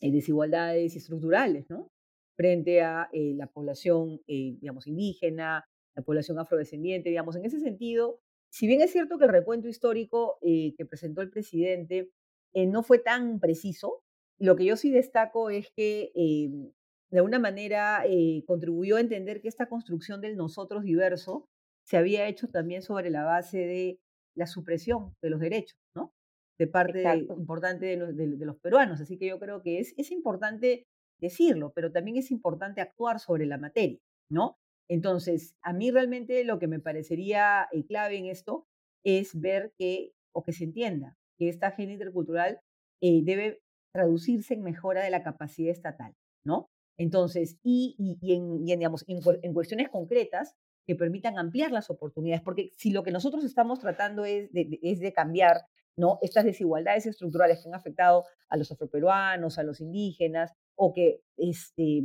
[0.00, 1.88] eh, desigualdades estructurales, ¿no?
[2.34, 8.66] Frente a eh, la población, digamos, indígena, la población afrodescendiente, digamos, en ese sentido, si
[8.66, 12.10] bien es cierto que el recuento histórico que presentó el presidente
[12.54, 14.02] no fue tan preciso,
[14.38, 16.70] lo que yo sí destaco es que em,
[17.10, 18.04] de alguna manera
[18.46, 21.46] contribuyó a entender que esta construcción del nosotros diverso
[21.84, 24.00] se había hecho también sobre la base de
[24.36, 26.12] la supresión de los derechos, ¿no?
[26.58, 27.02] De parte
[27.36, 29.00] importante de los, peruanos.
[29.00, 30.86] Así que yo creo que es, es importante
[31.20, 33.98] decirlo, pero también es importante actuar sobre la materia,
[34.30, 34.56] ¿no?
[34.88, 38.66] Entonces, a mí realmente lo que me parecería eh, clave en esto
[39.04, 42.60] es ver que, o que se entienda, que esta agenda intercultural
[43.00, 43.60] eh, debe
[43.92, 46.14] traducirse en mejora de la capacidad estatal,
[46.44, 46.68] ¿no?
[46.98, 50.54] Entonces, y, en, digamos, en, cuestiones concretas,
[50.86, 55.62] que permitan ampliar las oportunidades, porque si lo que nosotros estamos tratando es de, cambiar
[55.96, 56.18] ¿no?
[56.22, 62.02] estas desigualdades estructurales que han afectado a los afroperuanos, a los indígenas, o que este,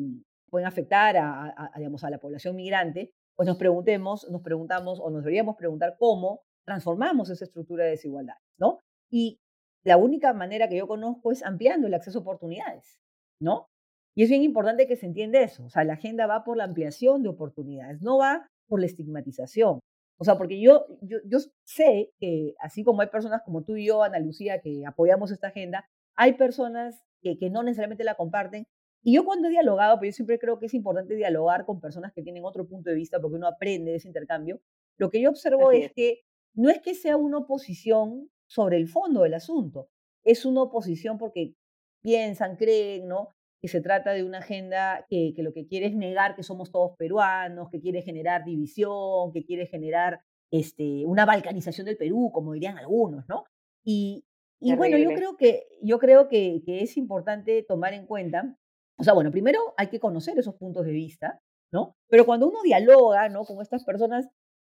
[0.50, 5.24] pueden afectar a, digamos, a la población migrante, pues nos preguntemos, nos preguntamos o nos
[5.24, 8.80] deberíamos preguntar cómo transformamos esa estructura de desigualdad, ¿no?
[9.10, 9.40] Y
[9.84, 13.00] la única manera que yo conozco es ampliando el acceso a oportunidades,
[13.40, 13.71] ¿no?
[14.16, 15.66] Y es bien importante que se entienda eso.
[15.66, 19.80] O sea, la agenda va por la ampliación de oportunidades, no va por la estigmatización.
[20.18, 23.88] O sea, porque yo, yo, yo sé que así como hay personas como tú y
[23.88, 28.66] yo, Ana Lucía, que apoyamos esta agenda, hay personas que, que no necesariamente la comparten.
[29.04, 32.14] Y yo cuando he dialogado, pero yo siempre creo que es importante dialogar con personas
[32.14, 34.62] que tienen otro punto de vista porque uno aprende de ese intercambio,
[34.98, 35.86] lo que yo observo es.
[35.86, 36.20] es que
[36.54, 39.90] no es que sea una oposición sobre el fondo del asunto,
[40.24, 41.56] es una oposición porque
[42.02, 43.30] piensan, creen, ¿no?
[43.62, 46.98] Que se trata de una agenda que, lo que quiere es negar que somos todos
[46.98, 50.22] peruanos, que quiere generar división, que quiere generar
[50.52, 53.46] este, una balcanización del Perú, como dirían algunos, ¿no?
[53.86, 54.26] Y,
[54.60, 58.58] y bueno, yo creo, que, yo creo que, que, es importante tomar en cuenta,
[58.98, 61.40] o sea, bueno, primero hay que conocer esos puntos de vista,
[61.72, 61.96] ¿no?
[62.10, 63.46] Pero cuando uno dialoga, ¿no?
[63.46, 64.28] Con estas personas,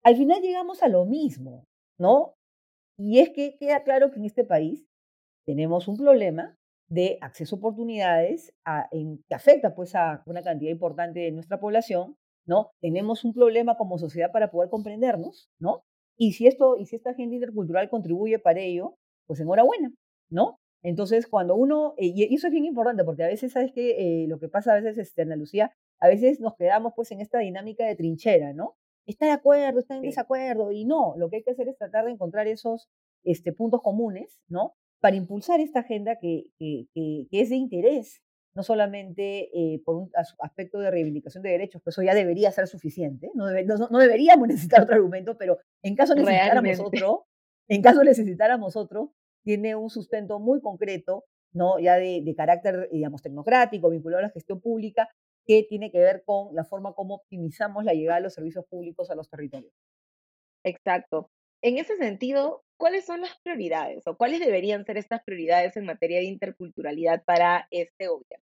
[0.02, 1.64] al final llegamos a lo mismo,
[1.98, 2.34] ¿no?
[2.98, 4.86] Y es que queda claro que en este país
[5.46, 6.56] tenemos un problema
[6.88, 8.54] de acceso a oportunidades
[8.90, 12.16] en, que afecta pues a una cantidad importante de nuestra población,
[12.46, 12.70] ¿no?
[12.80, 15.84] Tenemos un problema como sociedad para poder comprendernos, ¿no?
[16.16, 19.92] Y si esto, y si esta agenda intercultural contribuye para ello, pues enhorabuena,
[20.30, 20.58] ¿no?
[20.82, 24.22] Entonces, cuando uno, eh, y eso es bien importante, porque a veces, ¿sabes qué?
[24.24, 27.20] Eh, lo que pasa a veces, este, Ana Lucía, a veces nos quedamos pues en
[27.20, 28.76] esta dinámica de trinchera, ¿no?
[29.06, 32.04] Está de acuerdo, está en desacuerdo, y no, lo que hay que hacer es tratar
[32.04, 32.88] de encontrar esos
[33.22, 34.74] este, puntos comunes, ¿no?
[35.04, 38.22] Para impulsar esta agenda que, que, es de interés,
[38.54, 42.66] no solamente eh, por un aspecto de reivindicación de derechos, que eso ya debería ser
[42.68, 43.44] suficiente, no,
[43.90, 47.26] no, deberíamos necesitar otro argumento, pero en caso necesitáramos otro,
[47.68, 49.12] en caso necesitáramos otro,
[49.44, 51.78] tiene un sustento muy concreto, ¿no?
[51.78, 55.10] ya de, de carácter, digamos, tecnocrático, vinculado a la gestión pública,
[55.46, 59.10] que tiene que ver con la forma como optimizamos la llegada de los servicios públicos
[59.10, 59.74] a los territorios.
[60.64, 61.30] Exacto.
[61.60, 66.18] En ese sentido, ¿cuáles son las prioridades o cuáles deberían ser estas prioridades en materia
[66.18, 68.44] de interculturalidad para este gobierno?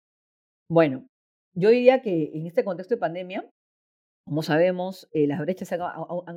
[0.70, 1.06] Bueno,
[1.54, 3.50] yo diría que en este contexto de pandemia,
[4.26, 5.80] como sabemos, eh, las brechas han,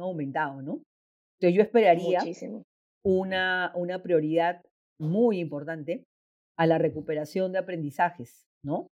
[0.02, 0.82] aumentado, ¿no?
[1.40, 2.22] Entonces yo esperaría
[3.04, 4.62] una, una prioridad
[5.00, 6.04] muy importante
[6.58, 8.88] a la recuperación de aprendizajes, ¿no?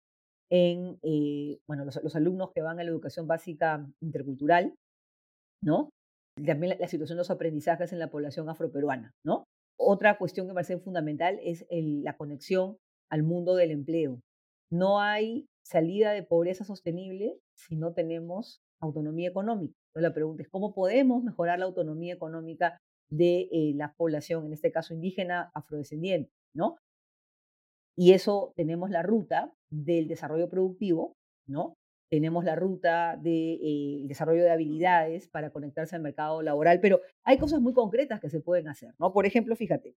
[0.52, 4.74] En, eh, bueno, los, los, alumnos que van a la educación básica intercultural,
[5.64, 5.90] ¿no?
[6.46, 9.46] También la, situación de los aprendizajes en la población afroperuana, ¿no?
[9.78, 12.78] Otra cuestión que me parece fundamental es la conexión
[13.10, 14.20] al mundo del empleo.
[14.72, 19.74] No hay salida de pobreza sostenible si no tenemos autonomía económica.
[19.90, 22.78] Entonces la pregunta es, ¿cómo podemos mejorar la autonomía económica
[23.10, 26.78] de eh, la población, en este caso indígena, afrodescendiente, ¿no?
[27.98, 31.16] Y eso tenemos la ruta del desarrollo productivo,
[31.48, 31.76] ¿no?
[32.10, 37.02] Tenemos la ruta del de, eh, desarrollo de habilidades para conectarse al mercado laboral, pero
[37.24, 39.14] hay cosas muy concretas que se pueden hacer, ¿no?
[39.14, 39.96] Por ejemplo, fíjate,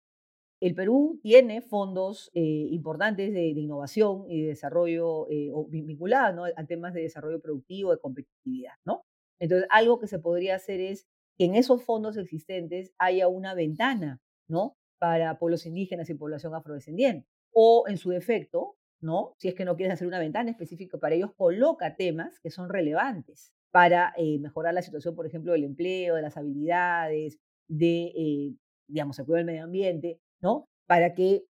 [0.61, 6.45] el Perú tiene fondos eh, importantes de, innovación y de desarrollo eh, vinculados ¿no?
[6.45, 9.03] a temas de desarrollo productivo, de competitividad, ¿no?
[9.39, 14.21] Entonces, algo que se podría hacer es que en esos fondos existentes haya una ventana,
[14.47, 14.77] ¿no?
[14.99, 17.27] Para pueblos indígenas y población afrodescendiente.
[17.51, 19.33] O, en su defecto, ¿no?
[19.37, 22.69] Si es que no quieres hacer una ventana específica para ellos, coloca temas que son
[22.69, 28.55] relevantes para eh, mejorar la situación, por ejemplo, del empleo, de las habilidades, de, eh,
[28.87, 30.67] digamos, el cuidado del medio ambiente, ¿no?
[30.87, 31.45] Para que,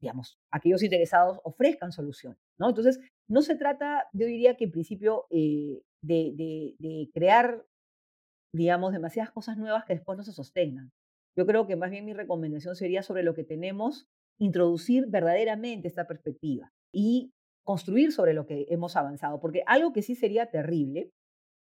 [0.00, 2.68] digamos, aquellos interesados ofrezcan soluciones, ¿no?
[2.68, 6.32] Entonces, no se trata, yo diría que en principio, eh, de,
[6.78, 7.64] de crear,
[8.52, 10.92] digamos, demasiadas cosas nuevas que después no se sostengan.
[11.36, 14.06] Yo creo que más bien mi recomendación sería sobre lo que tenemos,
[14.38, 17.32] introducir verdaderamente esta perspectiva y
[17.64, 21.10] construir sobre lo que hemos avanzado, porque algo que sí sería terrible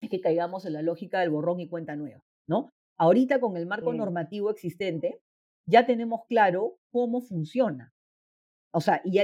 [0.02, 2.70] es que caigamos en la lógica del borrón y cuenta nueva, ¿no?
[2.98, 5.22] Ahorita con el marco normativo existente
[5.66, 7.94] ya tenemos claro cómo funciona.
[8.74, 9.24] O sea, y ya,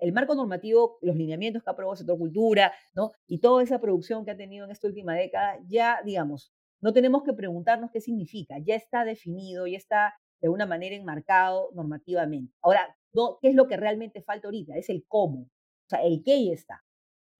[0.00, 3.12] el marco normativo, los lineamientos que ha aprobado el sector cultura, ¿no?
[3.26, 7.22] Y toda esa producción que ha tenido en esta última década, ya, digamos, no tenemos
[7.22, 12.52] que preguntarnos qué significa, ya está definido, ya está de alguna manera enmarcado normativamente.
[12.62, 12.95] Ahora,
[13.40, 14.76] ¿qué es lo que realmente falta ahorita?
[14.76, 15.42] Es el cómo.
[15.42, 16.84] O sea, el qué ya está.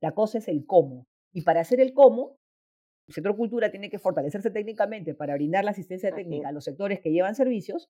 [0.00, 1.07] La cosa es el cómo.
[1.33, 2.38] Y para hacer el cómo,
[3.09, 7.00] el sector cultura tiene que fortalecerse técnicamente para brindar la asistencia técnica a los sectores
[7.00, 7.88] que llevan servicios.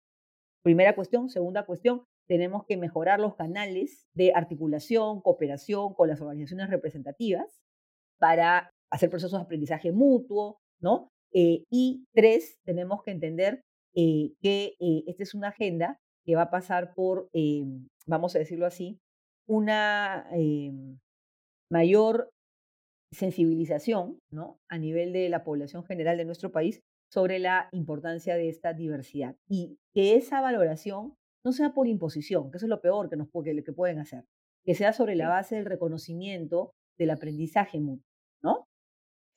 [0.64, 1.30] Primera cuestión.
[1.30, 7.62] Segunda cuestión, tenemos que mejorar los canales de articulación, cooperación con las organizaciones representativas
[8.20, 11.10] para hacer procesos de aprendizaje mutuo, ¿no?
[11.34, 13.62] Eh, y tres, tenemos que entender
[13.94, 17.30] eh, que eh, esta es una agenda que va a pasar por,
[18.08, 19.00] vamos a decirlo así,
[19.48, 20.28] una
[21.72, 22.30] mayor
[23.12, 24.60] sensibilización ¿no?
[24.70, 29.36] a nivel de la población general de nuestro país sobre la importancia de esta diversidad
[29.48, 33.30] y que esa valoración no sea por imposición, que eso es lo peor que, nos,
[33.30, 34.26] que pueden hacer,
[34.64, 38.06] que sea sobre la base del reconocimiento del aprendizaje mutuo,
[38.42, 38.66] ¿no?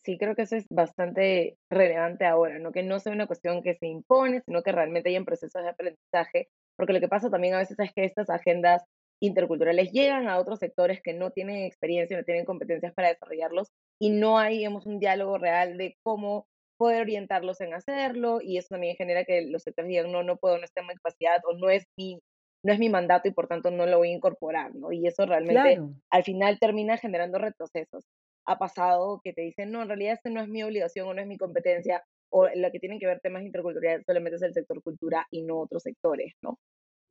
[0.02, 2.72] Sí, creo que eso es bastante relevante ahora, ¿no?
[2.72, 6.48] Que no sea una cuestión que se impone, sino que realmente hayan procesos de aprendizaje,
[6.78, 8.84] porque lo que pasa también a veces es que estas agendas
[9.20, 13.68] interculturales llegan a otros sectores que no tienen experiencia, no tienen competencias para desarrollarlos
[14.00, 16.46] y no hay, digamos, un diálogo real de cómo
[16.78, 20.56] poder orientarlos en hacerlo y eso también genera que los sectores digan, no, no puedo,
[20.56, 22.20] no tengo capacidad o no es mi
[22.64, 24.90] no es mi mandato y por tanto no lo voy a incorporar, ¿no?
[24.92, 28.04] Y eso realmente al final termina generando retrocesos.
[28.46, 31.20] Ha pasado que te dicen, no, en realidad este no es mi obligación o no
[31.20, 34.82] es mi competencia, o lo que tienen que ver temas interculturales solamente es el sector
[34.82, 36.58] cultura y no otros sectores, ¿no?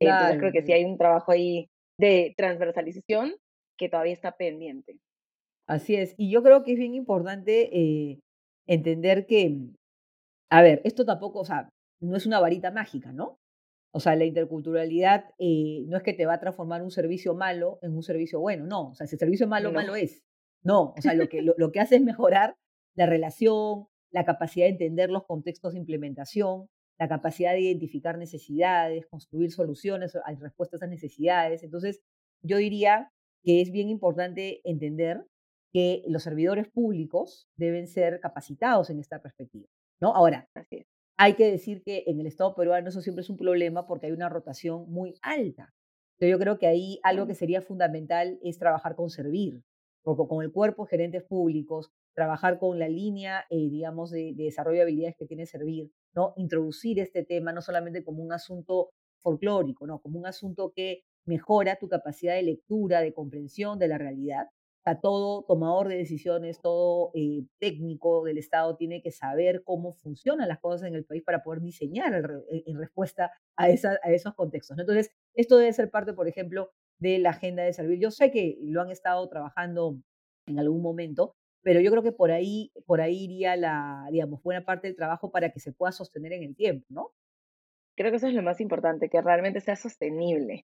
[0.00, 3.34] Entonces creo que sí hay un trabajo ahí de transversalización
[3.76, 4.98] que todavía está pendiente.
[5.66, 8.20] Así es, y yo creo que es bien importante eh,
[8.66, 9.58] entender que,
[10.50, 11.68] a ver, esto tampoco, o sea,
[12.00, 13.38] no es una varita mágica, ¿no?
[13.92, 17.78] O sea, la interculturalidad eh, no es que te va a transformar un servicio malo
[17.82, 18.88] en un servicio bueno, no.
[18.88, 20.22] O sea, si el servicio malo, malo es.
[20.62, 22.56] No, o sea, lo que, lo, que hace es mejorar
[22.94, 26.68] la relación, la capacidad de entender los contextos de implementación,
[26.98, 31.62] la capacidad de identificar necesidades, construir soluciones a respuesta a esas necesidades.
[31.62, 32.00] Entonces,
[32.42, 33.10] yo diría
[33.42, 35.24] que es bien importante entender
[35.72, 39.68] que los servidores públicos deben ser capacitados en esta perspectiva.
[40.00, 40.14] ¿no?
[40.14, 40.48] Ahora,
[41.18, 44.12] hay que decir que en el Estado peruano eso siempre es un problema porque hay
[44.12, 45.74] una rotación muy alta.
[46.14, 49.62] Entonces yo creo que ahí algo que sería fundamental es trabajar con servir,
[50.02, 54.78] con el cuerpo de gerentes públicos, trabajar con la línea, eh, digamos, de, de, desarrollo
[54.78, 56.34] de habilidades que tiene servir, ¿no?
[56.36, 58.90] Introducir este tema no solamente como un asunto
[59.22, 60.00] folclórico, ¿no?
[60.00, 64.48] Como un asunto que mejora tu capacidad de lectura, de comprensión de la realidad,
[64.96, 70.58] todo tomador de decisiones, todo eh, técnico del Estado tiene que saber cómo funcionan las
[70.58, 74.78] cosas en el país para poder diseñar en respuesta a, esa, a esos contextos.
[74.78, 77.98] Entonces, esto debe ser parte, por ejemplo, de la agenda de servir.
[78.00, 79.98] Yo sé que lo han estado trabajando
[80.46, 84.64] en algún momento, pero yo creo que por ahí, por ahí iría la, digamos, buena
[84.64, 87.10] parte del trabajo para que se pueda sostener en el tiempo, ¿no?
[87.96, 90.66] Creo que eso es lo más importante, que realmente sea sostenible.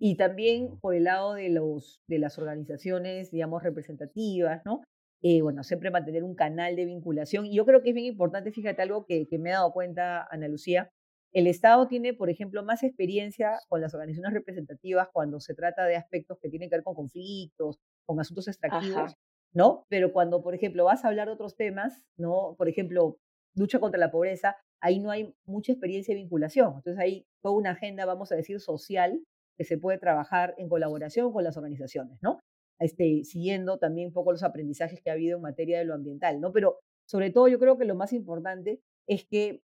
[0.00, 4.82] Y también por el lado de, los, de las organizaciones, digamos, representativas, ¿no?
[5.22, 7.44] Eh, bueno, siempre mantener un canal de vinculación.
[7.46, 10.26] Y yo creo que es bien importante, fíjate algo que, que me he dado cuenta,
[10.30, 10.90] Ana Lucía,
[11.32, 15.96] el Estado tiene, por ejemplo, más experiencia con las organizaciones representativas cuando se trata de
[15.96, 19.14] aspectos que tienen que ver con conflictos, con asuntos extractivos,
[19.52, 19.86] ¿no?
[19.88, 22.54] Pero cuando, por ejemplo, vas a hablar de otros temas, ¿no?
[22.56, 23.18] Por ejemplo,
[23.54, 26.74] lucha contra la pobreza, ahí no hay mucha experiencia de vinculación.
[26.76, 29.20] Entonces hay toda una agenda, vamos a decir, social
[29.56, 32.40] que se puede trabajar en colaboración con las organizaciones, ¿no?
[32.78, 36.40] Este, siguiendo también un poco los aprendizajes que ha habido en materia de lo ambiental,
[36.40, 36.52] ¿no?
[36.52, 39.62] Pero sobre todo yo creo que lo más importante es que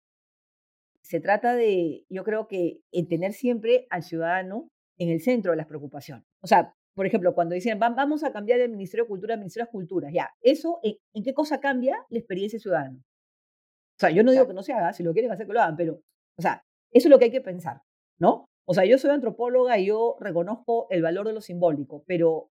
[1.03, 4.69] se trata de, yo creo que tener siempre al ciudadano
[4.99, 6.25] en el centro de las preocupaciones.
[6.43, 9.67] O sea, por ejemplo, cuando dicen, vamos a cambiar el Ministerio de Cultura al Ministerio
[9.67, 12.99] de Culturas, ya, ¿eso en, qué cosa cambia la experiencia ciudadana?
[12.99, 15.61] O sea, yo no digo que no se haga, si lo quieren hacer que lo
[15.61, 16.01] hagan, pero,
[16.37, 17.81] o sea, eso es lo que hay que pensar,
[18.19, 18.47] ¿no?
[18.67, 22.51] O sea, yo soy antropóloga y yo reconozco el valor de lo simbólico, pero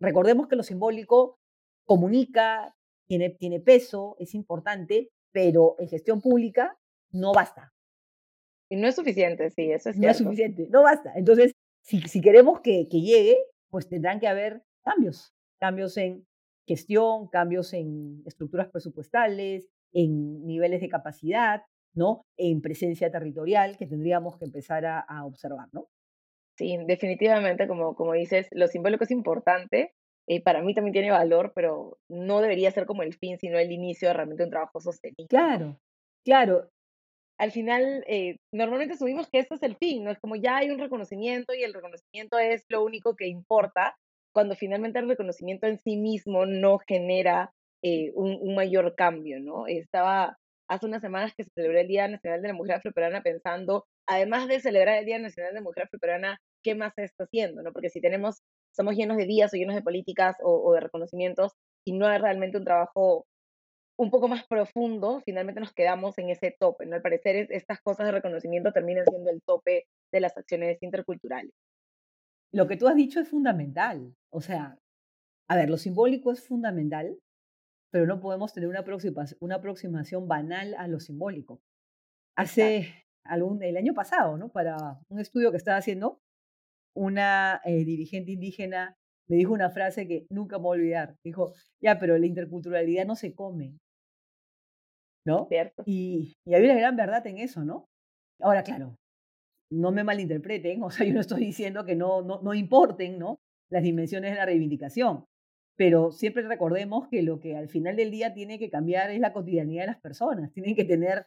[0.00, 1.38] recordemos que lo simbólico
[1.84, 2.74] comunica,
[3.08, 6.78] tiene, tiene peso, es importante, pero en gestión pública
[7.10, 7.72] no basta.
[8.70, 11.12] Y no es suficiente, sí, eso es No es suficiente, no basta.
[11.16, 11.52] Entonces,
[11.82, 13.38] si, si queremos que, que llegue,
[13.72, 16.26] pues tendrán que haber cambios, cambios en
[16.68, 21.62] gestión, cambios en estructuras presupuestales, en niveles de capacidad,
[21.94, 22.24] ¿no?
[22.38, 25.88] En presencia territorial que tendríamos que empezar a, a observar, ¿no?
[26.58, 29.94] Sí, definitivamente, como, como dices, lo simbólico es importante.
[30.28, 33.72] y para mí también tiene valor, pero no debería ser como el fin, sino el
[33.72, 35.26] inicio de realmente un trabajo sostenible.
[35.28, 35.80] Claro,
[36.24, 36.70] claro,
[37.38, 40.10] Al final, eh, normalmente asumimos que esto es el fin, ¿no?
[40.10, 43.96] Es como ya hay un reconocimiento y el reconocimiento es lo único que importa,
[44.32, 47.52] cuando finalmente el reconocimiento en sí mismo no genera
[47.82, 49.66] eh, un, un mayor cambio, ¿no?
[49.66, 53.86] Estaba hace unas semanas que se celebró el Día Nacional de la Mujer Afroperuana pensando,
[54.06, 57.62] además de celebrar el Día Nacional de la Mujer Afroperuana, ¿qué más se está haciendo?
[57.62, 57.72] ¿no?
[57.72, 58.42] Porque si tenemos,
[58.74, 61.52] somos llenos de días o llenos de políticas o, o de reconocimientos
[61.86, 63.26] y no hay realmente un trabajo
[63.98, 66.96] un poco más profundo, finalmente nos quedamos en ese tope, ¿no?
[66.96, 71.52] Al parecer es- estas cosas de reconocimiento terminan siendo el tope de las acciones interculturales.
[72.52, 74.14] lo que tú has dicho es fundamental.
[74.30, 74.78] O sea,
[75.48, 77.18] a ver, lo simbólico es fundamental,
[77.92, 81.60] pero no podemos tener una aproximación, una aproximación banal a lo simbólico.
[82.36, 84.50] Exacto, Hace algún, el año pasado, ¿no?
[84.50, 84.76] Para
[85.08, 86.20] un estudio que estaba haciendo,
[86.94, 88.96] una eh, dirigente indígena
[89.32, 91.16] me dijo una frase que nunca me voy a olvidar.
[91.24, 93.78] Dijo, ya, pero la interculturalidad no se come,
[95.26, 95.46] ¿no?
[95.48, 95.84] ¿cierto?
[95.86, 97.86] Y, y hay una gran verdad en eso, ¿no?
[98.42, 98.94] Ahora, claro,
[99.72, 103.38] no me malinterpreten, o sea, yo no estoy diciendo que no, no, no importen, ¿no?
[103.70, 105.24] Las dimensiones de la reivindicación,
[105.78, 109.32] pero siempre recordemos que lo que al final del día tiene que cambiar es la
[109.32, 111.26] cotidianidad de las personas, tienen que tener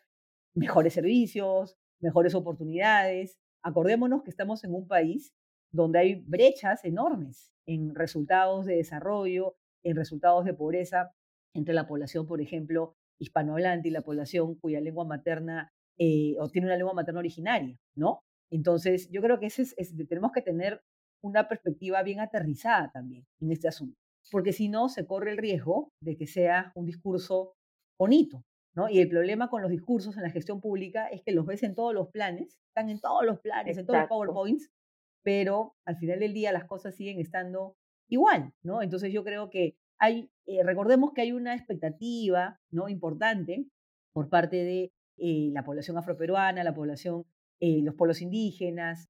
[0.53, 3.39] mejores servicios, mejores oportunidades.
[3.63, 5.31] Acordémonos que estamos en un país
[5.75, 11.11] donde hay brechas enormes en resultados de desarrollo, en resultados de pobreza
[11.53, 16.67] entre la población, por ejemplo, hispanohablante y la población cuya lengua materna eh, o tiene
[16.67, 18.19] una lengua materna originaria, ¿no?
[18.51, 20.81] Entonces, yo creo que ese es, es- tenemos que tener
[21.23, 23.97] una perspectiva bien aterrizada también en este asunto,
[24.31, 27.53] porque si no, se corre el riesgo de que sea un discurso
[27.97, 28.43] bonito,
[28.75, 28.89] ¿no?
[28.89, 31.73] Y el problema con los discursos en la gestión pública es que los ves en
[31.75, 34.09] todos los planes, están en todos los planes, en todos los.
[34.09, 34.69] PowerPoints,
[35.25, 37.75] pero al final del día las cosas siguen estando
[38.07, 38.83] igual, ¿no?
[38.83, 42.87] Entonces yo creo que hay, eh, recordemos que hay una expectativa, ¿no?
[42.89, 43.65] Importante
[44.13, 47.25] por parte de eh, la población afroperuana, la población,
[47.59, 49.09] eh, los pueblos indígenas,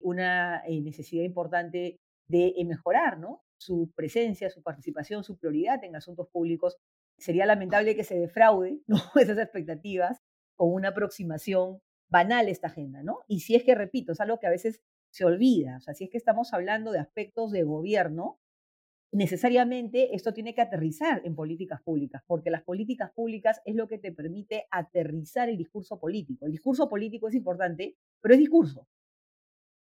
[0.00, 1.98] una eh, necesidad importante
[2.28, 3.42] de eh, mejorar, ¿no?
[3.56, 6.76] Su presencia, su participación, su prioridad en asuntos públicos.
[7.18, 8.98] Sería lamentable que se defraude, ¿no?
[9.16, 10.20] Esas expectativas
[10.56, 13.20] con una aproximación banal esta agenda, ¿no?
[13.28, 14.80] Y si es que, repito, es algo que a veces
[15.14, 18.40] se olvida, o sea, si es que estamos hablando de aspectos de gobierno,
[19.12, 23.98] necesariamente esto tiene que aterrizar en políticas públicas, porque las políticas públicas es lo que
[23.98, 26.46] te permite aterrizar el discurso político.
[26.46, 28.88] El discurso político es importante, pero es discurso.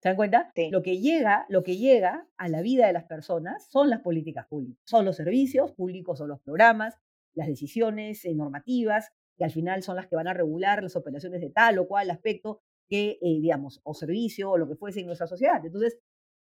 [0.01, 0.51] ¿Se dan cuenta?
[0.55, 4.01] Sí, Lo que llega, lo que llega a la vida de las personas son las
[4.01, 6.95] políticas públicas, son los servicios públicos, son los programas,
[7.35, 11.43] las decisiones eh, normativas, que al final son las que van a regular las operaciones
[11.43, 15.07] de tal o cual aspecto que, eh, digamos, o servicio o lo que fuese en
[15.07, 15.65] nuestra sociedad.
[15.65, 15.99] Entonces,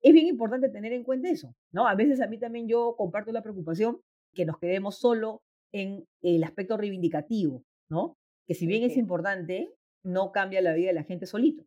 [0.03, 1.87] es bien importante tener en cuenta eso, ¿no?
[1.87, 4.01] A veces a mí también yo comparto la preocupación
[4.35, 8.17] que nos quedemos solo en el aspecto reivindicativo, ¿no?
[8.47, 9.73] Que si bien es importante,
[10.05, 11.65] no cambia la vida de la gente solito.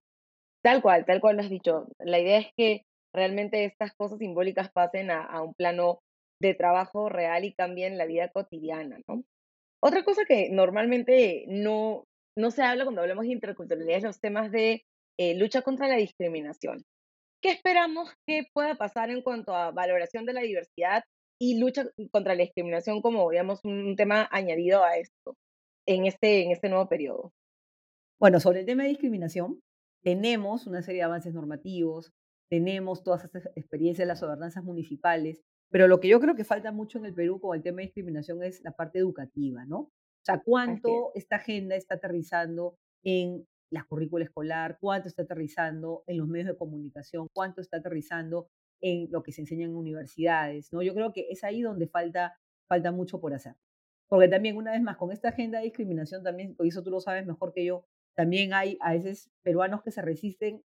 [0.61, 1.88] Tal cual, tal cual lo has dicho.
[1.99, 2.82] La idea es que
[3.13, 5.99] realmente estas cosas simbólicas pasen a, a un plano
[6.41, 9.23] de trabajo real y cambien la vida cotidiana, ¿no?
[9.82, 12.05] Otra cosa que normalmente no,
[12.38, 14.83] no se habla cuando hablamos de interculturalidad los temas de
[15.17, 16.83] eh, lucha contra la discriminación.
[17.41, 21.03] ¿Qué esperamos que pueda pasar en cuanto a valoración de la diversidad
[21.39, 25.36] y lucha contra la discriminación como, digamos, un tema añadido a esto
[25.86, 27.33] en este, en este nuevo periodo?
[28.19, 29.61] Bueno, sobre el tema de discriminación,
[30.03, 32.11] tenemos una serie de avances normativos,
[32.49, 36.71] tenemos todas estas experiencias de las gobernanzas municipales, pero lo que yo creo que falta
[36.71, 39.91] mucho en el Perú con el tema de discriminación es la parte educativa, ¿no?
[40.26, 45.21] O sea, Así es, cuánto esta agenda está aterrizando en la currícula escolar, cuánto está
[45.21, 48.47] aterrizando en los medios de comunicación, cuánto está aterrizando
[48.82, 50.82] en lo que se enseña en universidades, ¿no?
[50.82, 53.55] Yo creo que es ahí donde falta, falta mucho por hacer.
[54.07, 56.99] Porque también, una vez más, con esta agenda de discriminación también, y eso tú lo
[56.99, 60.63] sabes mejor que yo, también hay a veces peruanos que se resisten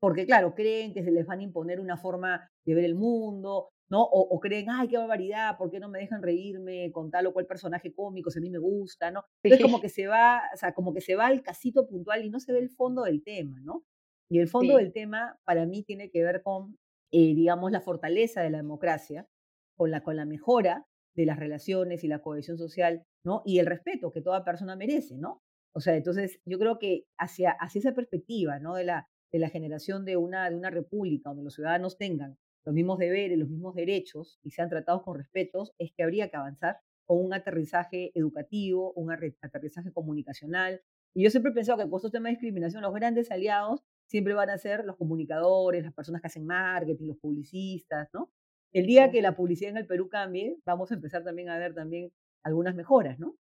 [0.00, 3.70] porque, claro, creen que se les van a imponer una forma de ver el mundo,
[3.90, 4.02] ¿no?
[4.02, 7.32] O, o creen, ay, qué barbaridad, ¿por qué no me dejan reírme con tal o
[7.32, 9.24] cual personaje cómico si a mí me gusta, ¿no?
[9.42, 12.30] Entonces, como que se va, o sea, como que se va al casito puntual y
[12.30, 13.84] no se ve el fondo del tema, ¿no?
[14.30, 16.78] Y el fondo sí, del tema para mí tiene que ver con,
[17.12, 19.28] eh, digamos, la fortaleza de la democracia,
[19.76, 23.42] con la, con la mejora de las relaciones y la cohesión social, ¿no?
[23.44, 25.42] Y el respeto que toda persona merece, ¿no?
[25.74, 28.74] O sea, entonces yo creo que hacia, hacia esa perspectiva, ¿no?
[28.74, 32.74] De la, de la generación de una, de una república donde los ciudadanos tengan los
[32.74, 36.78] mismos deberes, los mismos derechos y sean tratados con respetos, es que habría que avanzar
[37.04, 40.80] con un aterrizaje educativo, un aterrizaje comunicacional,
[41.16, 44.34] Y yo siempre he pensado que con estos temas de discriminación, los grandes aliados siempre
[44.34, 48.32] van a ser los comunicadores, las personas que hacen marketing, los publicistas, ¿no?
[48.72, 51.74] El día que la publicidad en el Perú cambie, vamos a empezar también a ver
[51.74, 52.10] también
[52.42, 53.36] algunas mejoras, ¿no?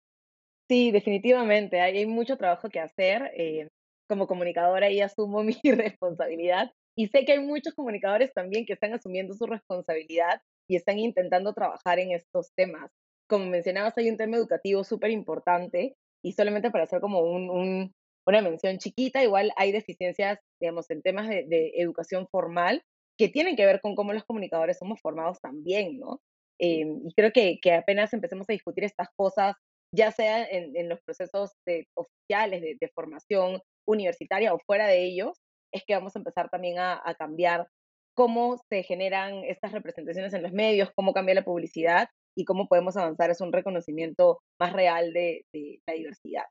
[0.67, 1.79] Sí, definitivamente.
[1.79, 3.31] Hay, mucho trabajo que hacer.
[3.35, 3.69] Eh,
[4.11, 6.73] como comunicadora y asumo mi responsabilidad.
[6.95, 11.53] Y sé que hay muchos comunicadores también que están asumiendo su responsabilidad y están intentando
[11.53, 12.91] trabajar en estos temas.
[13.27, 17.93] Como mencionabas, hay un tema educativo súper importante y solamente para hacer como un,
[18.27, 22.83] una mención chiquita, igual hay deficiencias, digamos, en temas de, de, educación formal
[23.17, 26.21] que tienen que ver con cómo los comunicadores somos formados también, ¿no?
[26.59, 29.55] Eh, y creo que, que, apenas empecemos a discutir estas cosas,
[29.93, 35.03] ya sea en, en los procesos de, oficiales de, de, formación universitaria o fuera de
[35.03, 35.37] ellos,
[35.71, 37.67] es que vamos a empezar también a, a cambiar
[38.13, 42.97] cómo se generan estas representaciones en los medios, cómo cambia la publicidad y cómo podemos
[42.97, 46.45] avanzar es un reconocimiento más real de, de, la diversidad.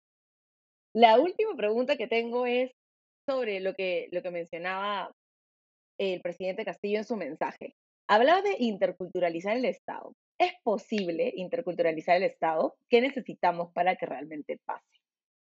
[0.95, 2.73] La última pregunta que tengo es
[3.29, 5.13] sobre lo que, lo que mencionaba
[5.99, 7.75] el presidente Castillo en su mensaje.
[8.09, 10.15] Hablaba de interculturalizar el Estado.
[10.39, 12.75] ¿Es posible interculturalizar el Estado?
[12.89, 14.85] ¿Qué necesitamos para que realmente pase?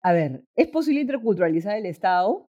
[0.02, 2.48] A ver, ¿es posible interculturalizar el Estado?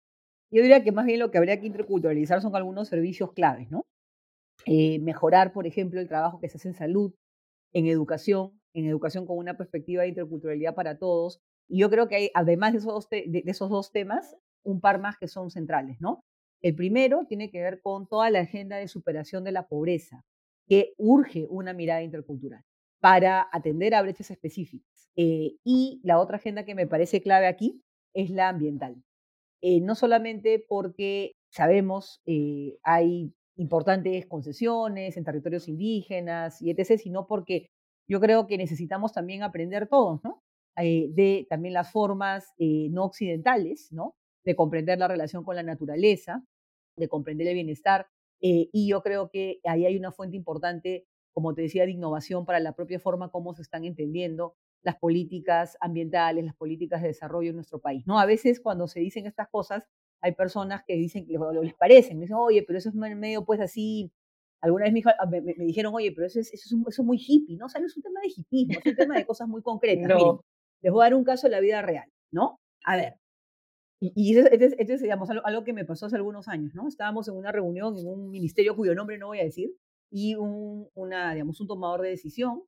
[0.55, 3.87] Yo diría que más bien lo que habría que interculturalizar son algunos servicios claves, ¿no?
[4.67, 7.13] Eh, mejorar, por ejemplo, el trabajo que se hace en salud,
[7.73, 11.41] en educación, en educación con una perspectiva de interculturalidad para todos.
[11.69, 15.01] Y yo creo que hay, además de esos, dos de esos dos temas, un par
[15.01, 16.21] más que son centrales, ¿no?
[16.63, 20.25] El primero tiene que ver con toda la agenda de superación de la pobreza,
[20.69, 22.63] que urge una mirada intercultural
[23.01, 25.11] para atender a brechas específicas.
[25.17, 27.83] Eh, y la otra agenda que me parece clave aquí
[28.15, 29.03] es la ambiental.
[29.67, 37.27] Eh, no solamente porque sabemos eh, hay importantes concesiones en territorios indígenas y etc., sino
[37.27, 37.71] porque
[38.07, 40.43] yo creo que necesitamos también aprender todos, ¿no?
[40.77, 44.17] de también las formas no occidentales, ¿no?
[44.45, 46.45] De comprender la relación con la naturaleza,
[46.97, 48.09] de comprender el bienestar.
[48.41, 52.45] Eh, y yo creo que ahí hay una fuente importante, como te decía, de innovación
[52.45, 57.51] para la propia forma como se están entendiendo las políticas ambientales, las políticas de desarrollo
[57.51, 58.07] en nuestro país.
[58.07, 58.19] ¿no?
[58.21, 59.85] A veces cuando se dicen estas cosas,
[60.21, 63.61] hay personas que dicen que les parecen, me dicen, oye, pero eso es medio pues
[63.61, 64.13] así.
[64.61, 67.67] Alguna vez ah, me, me, dijeron, oye, pero eso es, eso, es, muy hippie, ¿no?
[67.67, 70.09] O sea, no es un tema de hippismo, es un tema de cosas muy concretas.
[70.09, 70.41] No.
[70.81, 72.61] les voy a dar un caso de la vida real, ¿no?
[72.85, 73.17] A ver,
[74.01, 76.89] y, este, es, digamos, algo, que me pasó hace algunos años, ¿no?
[76.89, 79.75] Estábamos en una reunión en un ministerio cuyo nombre no voy a decir,
[80.11, 82.63] y un, una, digamos, un tomador de decisión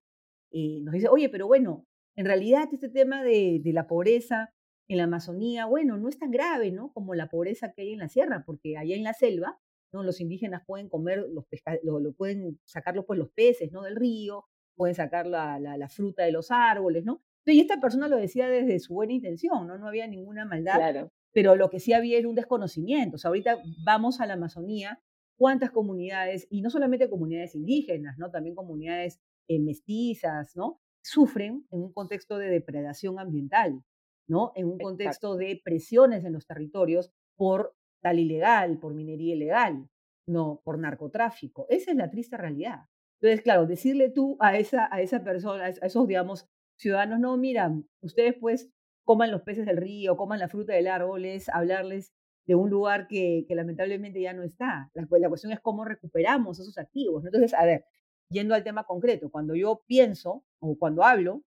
[0.53, 1.87] eh, nos dice, oye, pero bueno,
[2.17, 4.53] en realidad este tema de, de, la pobreza
[4.89, 6.93] en la Amazonía, bueno, no es tan grave, ¿no?
[6.93, 9.59] Como la pobreza que hay en la sierra, porque allá en la selva,
[9.93, 10.03] ¿no?
[10.03, 11.45] Los indígenas pueden comer, los
[11.83, 13.83] lo, lo, pueden sacar pues, los peces, ¿no?
[13.83, 14.45] Del río,
[14.75, 17.23] pueden sacar la, la, la fruta de los árboles, ¿no?
[17.45, 19.79] Y esta persona lo decía desde su buena intención, ¿no?
[19.79, 20.77] No había ninguna maldad.
[20.77, 23.17] Claro pero lo que sí había era un desconocimiento.
[23.17, 25.03] O sea, ahorita vamos a la Amazonía,
[25.37, 28.31] cuántas comunidades, y no solamente comunidades indígenas, ¿no?
[28.31, 30.81] También comunidades eh, mestizas, ¿no?
[31.07, 33.81] Sufren en un contexto de depredación ambiental,
[34.27, 34.51] ¿no?
[34.57, 39.89] En un contexto de presiones en los territorios por tal ilegal, por minería ilegal,
[40.27, 41.67] no, por narcotráfico.
[41.69, 42.87] Esa es la triste realidad.
[43.21, 47.73] Entonces, claro, decirle tú a esa, a esa persona, a esos, digamos, ciudadanos, no, mira,
[48.01, 48.69] ustedes pues
[49.05, 52.13] coman los peces del río, coman la fruta del árbol, es hablarles
[52.47, 54.91] de un lugar que, lamentablemente ya no está.
[54.93, 57.25] La, la, cuestión es cómo recuperamos esos activos.
[57.25, 57.85] Entonces, a ver,
[58.31, 61.43] yendo al tema concreto, cuando yo pienso o cuando hablo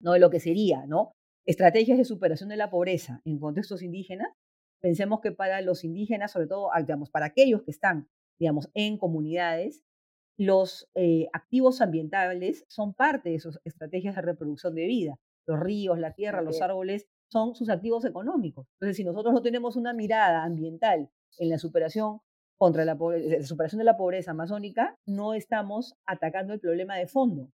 [0.00, 0.12] ¿no?
[0.12, 1.12] de lo que sería ¿no?
[1.46, 4.28] estrategias de superación de la pobreza en contextos indígenas,
[4.80, 8.08] pensemos que para los indígenas, sobre todo, ah, digamos, para aquellos que están,
[8.38, 9.82] digamos, en comunidades,
[10.38, 15.18] los eh, activos ambientales son parte de sus estrategias de reproducción de vida
[15.50, 18.66] los ríos, la tierra, los árboles, son sus activos económicos.
[18.74, 22.20] Entonces, si nosotros no tenemos una mirada ambiental en la superación
[22.60, 27.48] contra la, la superación de la pobreza amazónica, no estamos atacando el problema de fondo.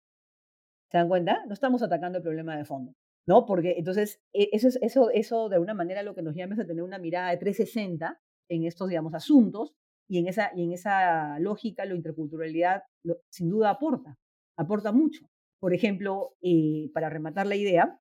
[0.90, 1.44] ¿Se dan cuenta?
[1.46, 2.92] No estamos atacando el problema de fondo.
[3.28, 3.46] ¿No?
[3.46, 6.61] Porque entonces e, eso, es, eso, eso de alguna manera lo que nos llama es
[6.61, 9.74] a tener una mirada de 360 en estos, digamos, asuntos
[10.09, 12.82] y en esa, y en esa lógica la interculturalidad
[13.30, 14.16] sin duda aporta,
[14.57, 15.26] aporta mucho.
[15.61, 18.00] Por ejemplo, eh, para rematar la idea,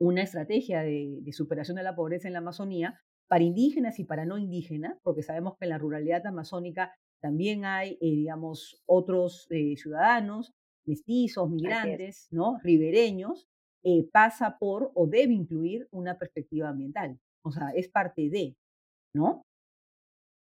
[0.00, 4.38] una estrategia de, superación de la pobreza en la Amazonía para indígenas y para no
[4.38, 10.52] indígenas, porque sabemos que en la ruralidad amazónica también hay, eh, digamos, otros eh, ciudadanos,
[10.84, 12.58] mestizos, migrantes, ¿no?
[12.62, 13.46] Ribereños,
[14.12, 17.18] pasa por o debe incluir una perspectiva ambiental.
[17.42, 18.54] O sea, es parte de,
[19.14, 19.42] ¿no?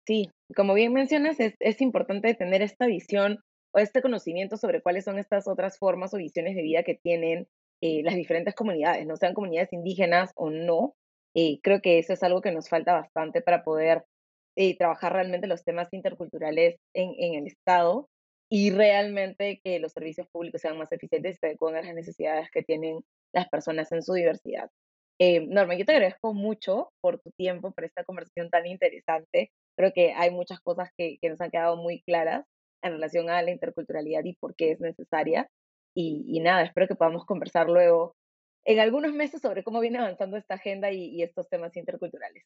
[0.05, 3.39] Sí, como bien mencionas, es, es importante tener esta visión
[3.73, 7.47] o este conocimiento sobre cuáles son estas otras formas o visiones de vida que tienen
[7.81, 10.95] eh, las diferentes comunidades, no sean comunidades indígenas o no,
[11.33, 14.03] Creo que eso es algo que nos falta bastante para poder
[14.55, 18.07] eh, trabajar realmente los temas interculturales en, en, el Estado
[18.51, 22.51] y realmente que los servicios públicos sean más eficientes y se adecuen a las necesidades
[22.51, 22.99] que tienen
[23.33, 24.69] las personas en su diversidad.
[25.19, 29.51] Eh, Norma, yo te agradezco mucho por tu tiempo, por esta conversación tan interesante.
[29.75, 32.45] Creo que hay muchas cosas que, que nos han quedado muy claras
[32.83, 35.47] en relación a la interculturalidad y por qué es necesaria.
[35.95, 38.15] Y, y, nada, espero que podamos conversar luego
[38.65, 42.43] en algunos meses sobre cómo viene avanzando esta agenda y, estos temas interculturales.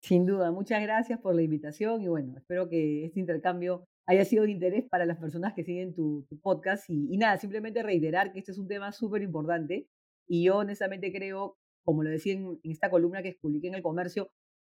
[0.00, 4.44] Sin duda, muchas gracias por la invitación y bueno, espero que este intercambio haya sido
[4.44, 8.38] de interés para las personas que siguen tu, podcast y, y, nada, simplemente reiterar que
[8.40, 9.88] este es un tema súper importante
[10.28, 13.82] y yo honestamente creo, como lo decía en, en esta columna que publiqué en el
[13.82, 14.30] comercio,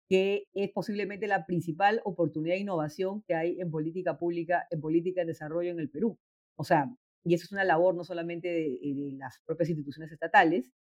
[0.09, 5.23] que es posiblemente la principal oportunidad de innovación que hay en política pública, en política
[5.23, 6.19] de desarrollo en el Perú.
[6.57, 6.95] O sea,
[7.25, 10.71] y eso es una labor no solamente de, eh, de, las propias instituciones estatales,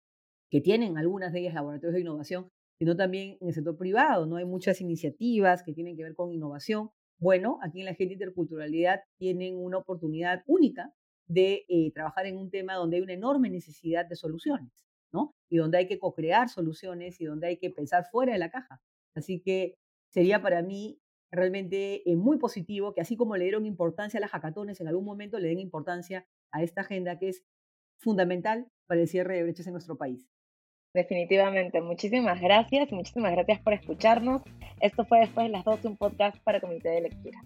[0.50, 4.36] que tienen algunas de ellas laboratorios de innovación, sino también en el sector privado, ¿no?
[4.36, 6.90] Hay muchas iniciativas que tienen que ver con innovación.
[7.18, 10.92] Bueno, aquí en la Agenda Interculturalidad tienen una oportunidad única
[11.28, 14.72] de eh, trabajar en un tema donde hay una enorme necesidad de soluciones,
[15.12, 15.32] ¿no?
[15.48, 18.80] Y donde hay que co-crear soluciones y donde hay que pensar fuera de la caja.
[19.14, 19.76] Así que
[20.10, 20.98] sería para mí
[21.32, 25.04] realmente eh, muy positivo que así como le dieron importancia a las hackatones, en algún
[25.04, 27.42] momento le den importancia a esta agenda que es
[27.98, 30.28] fundamental para el cierre de brechas en nuestro país.
[30.94, 34.42] Definitivamente, muchísimas gracias, muchísimas gracias por escucharnos.
[34.80, 37.40] Esto fue después de las 12, un podcast para Comité de Lectura.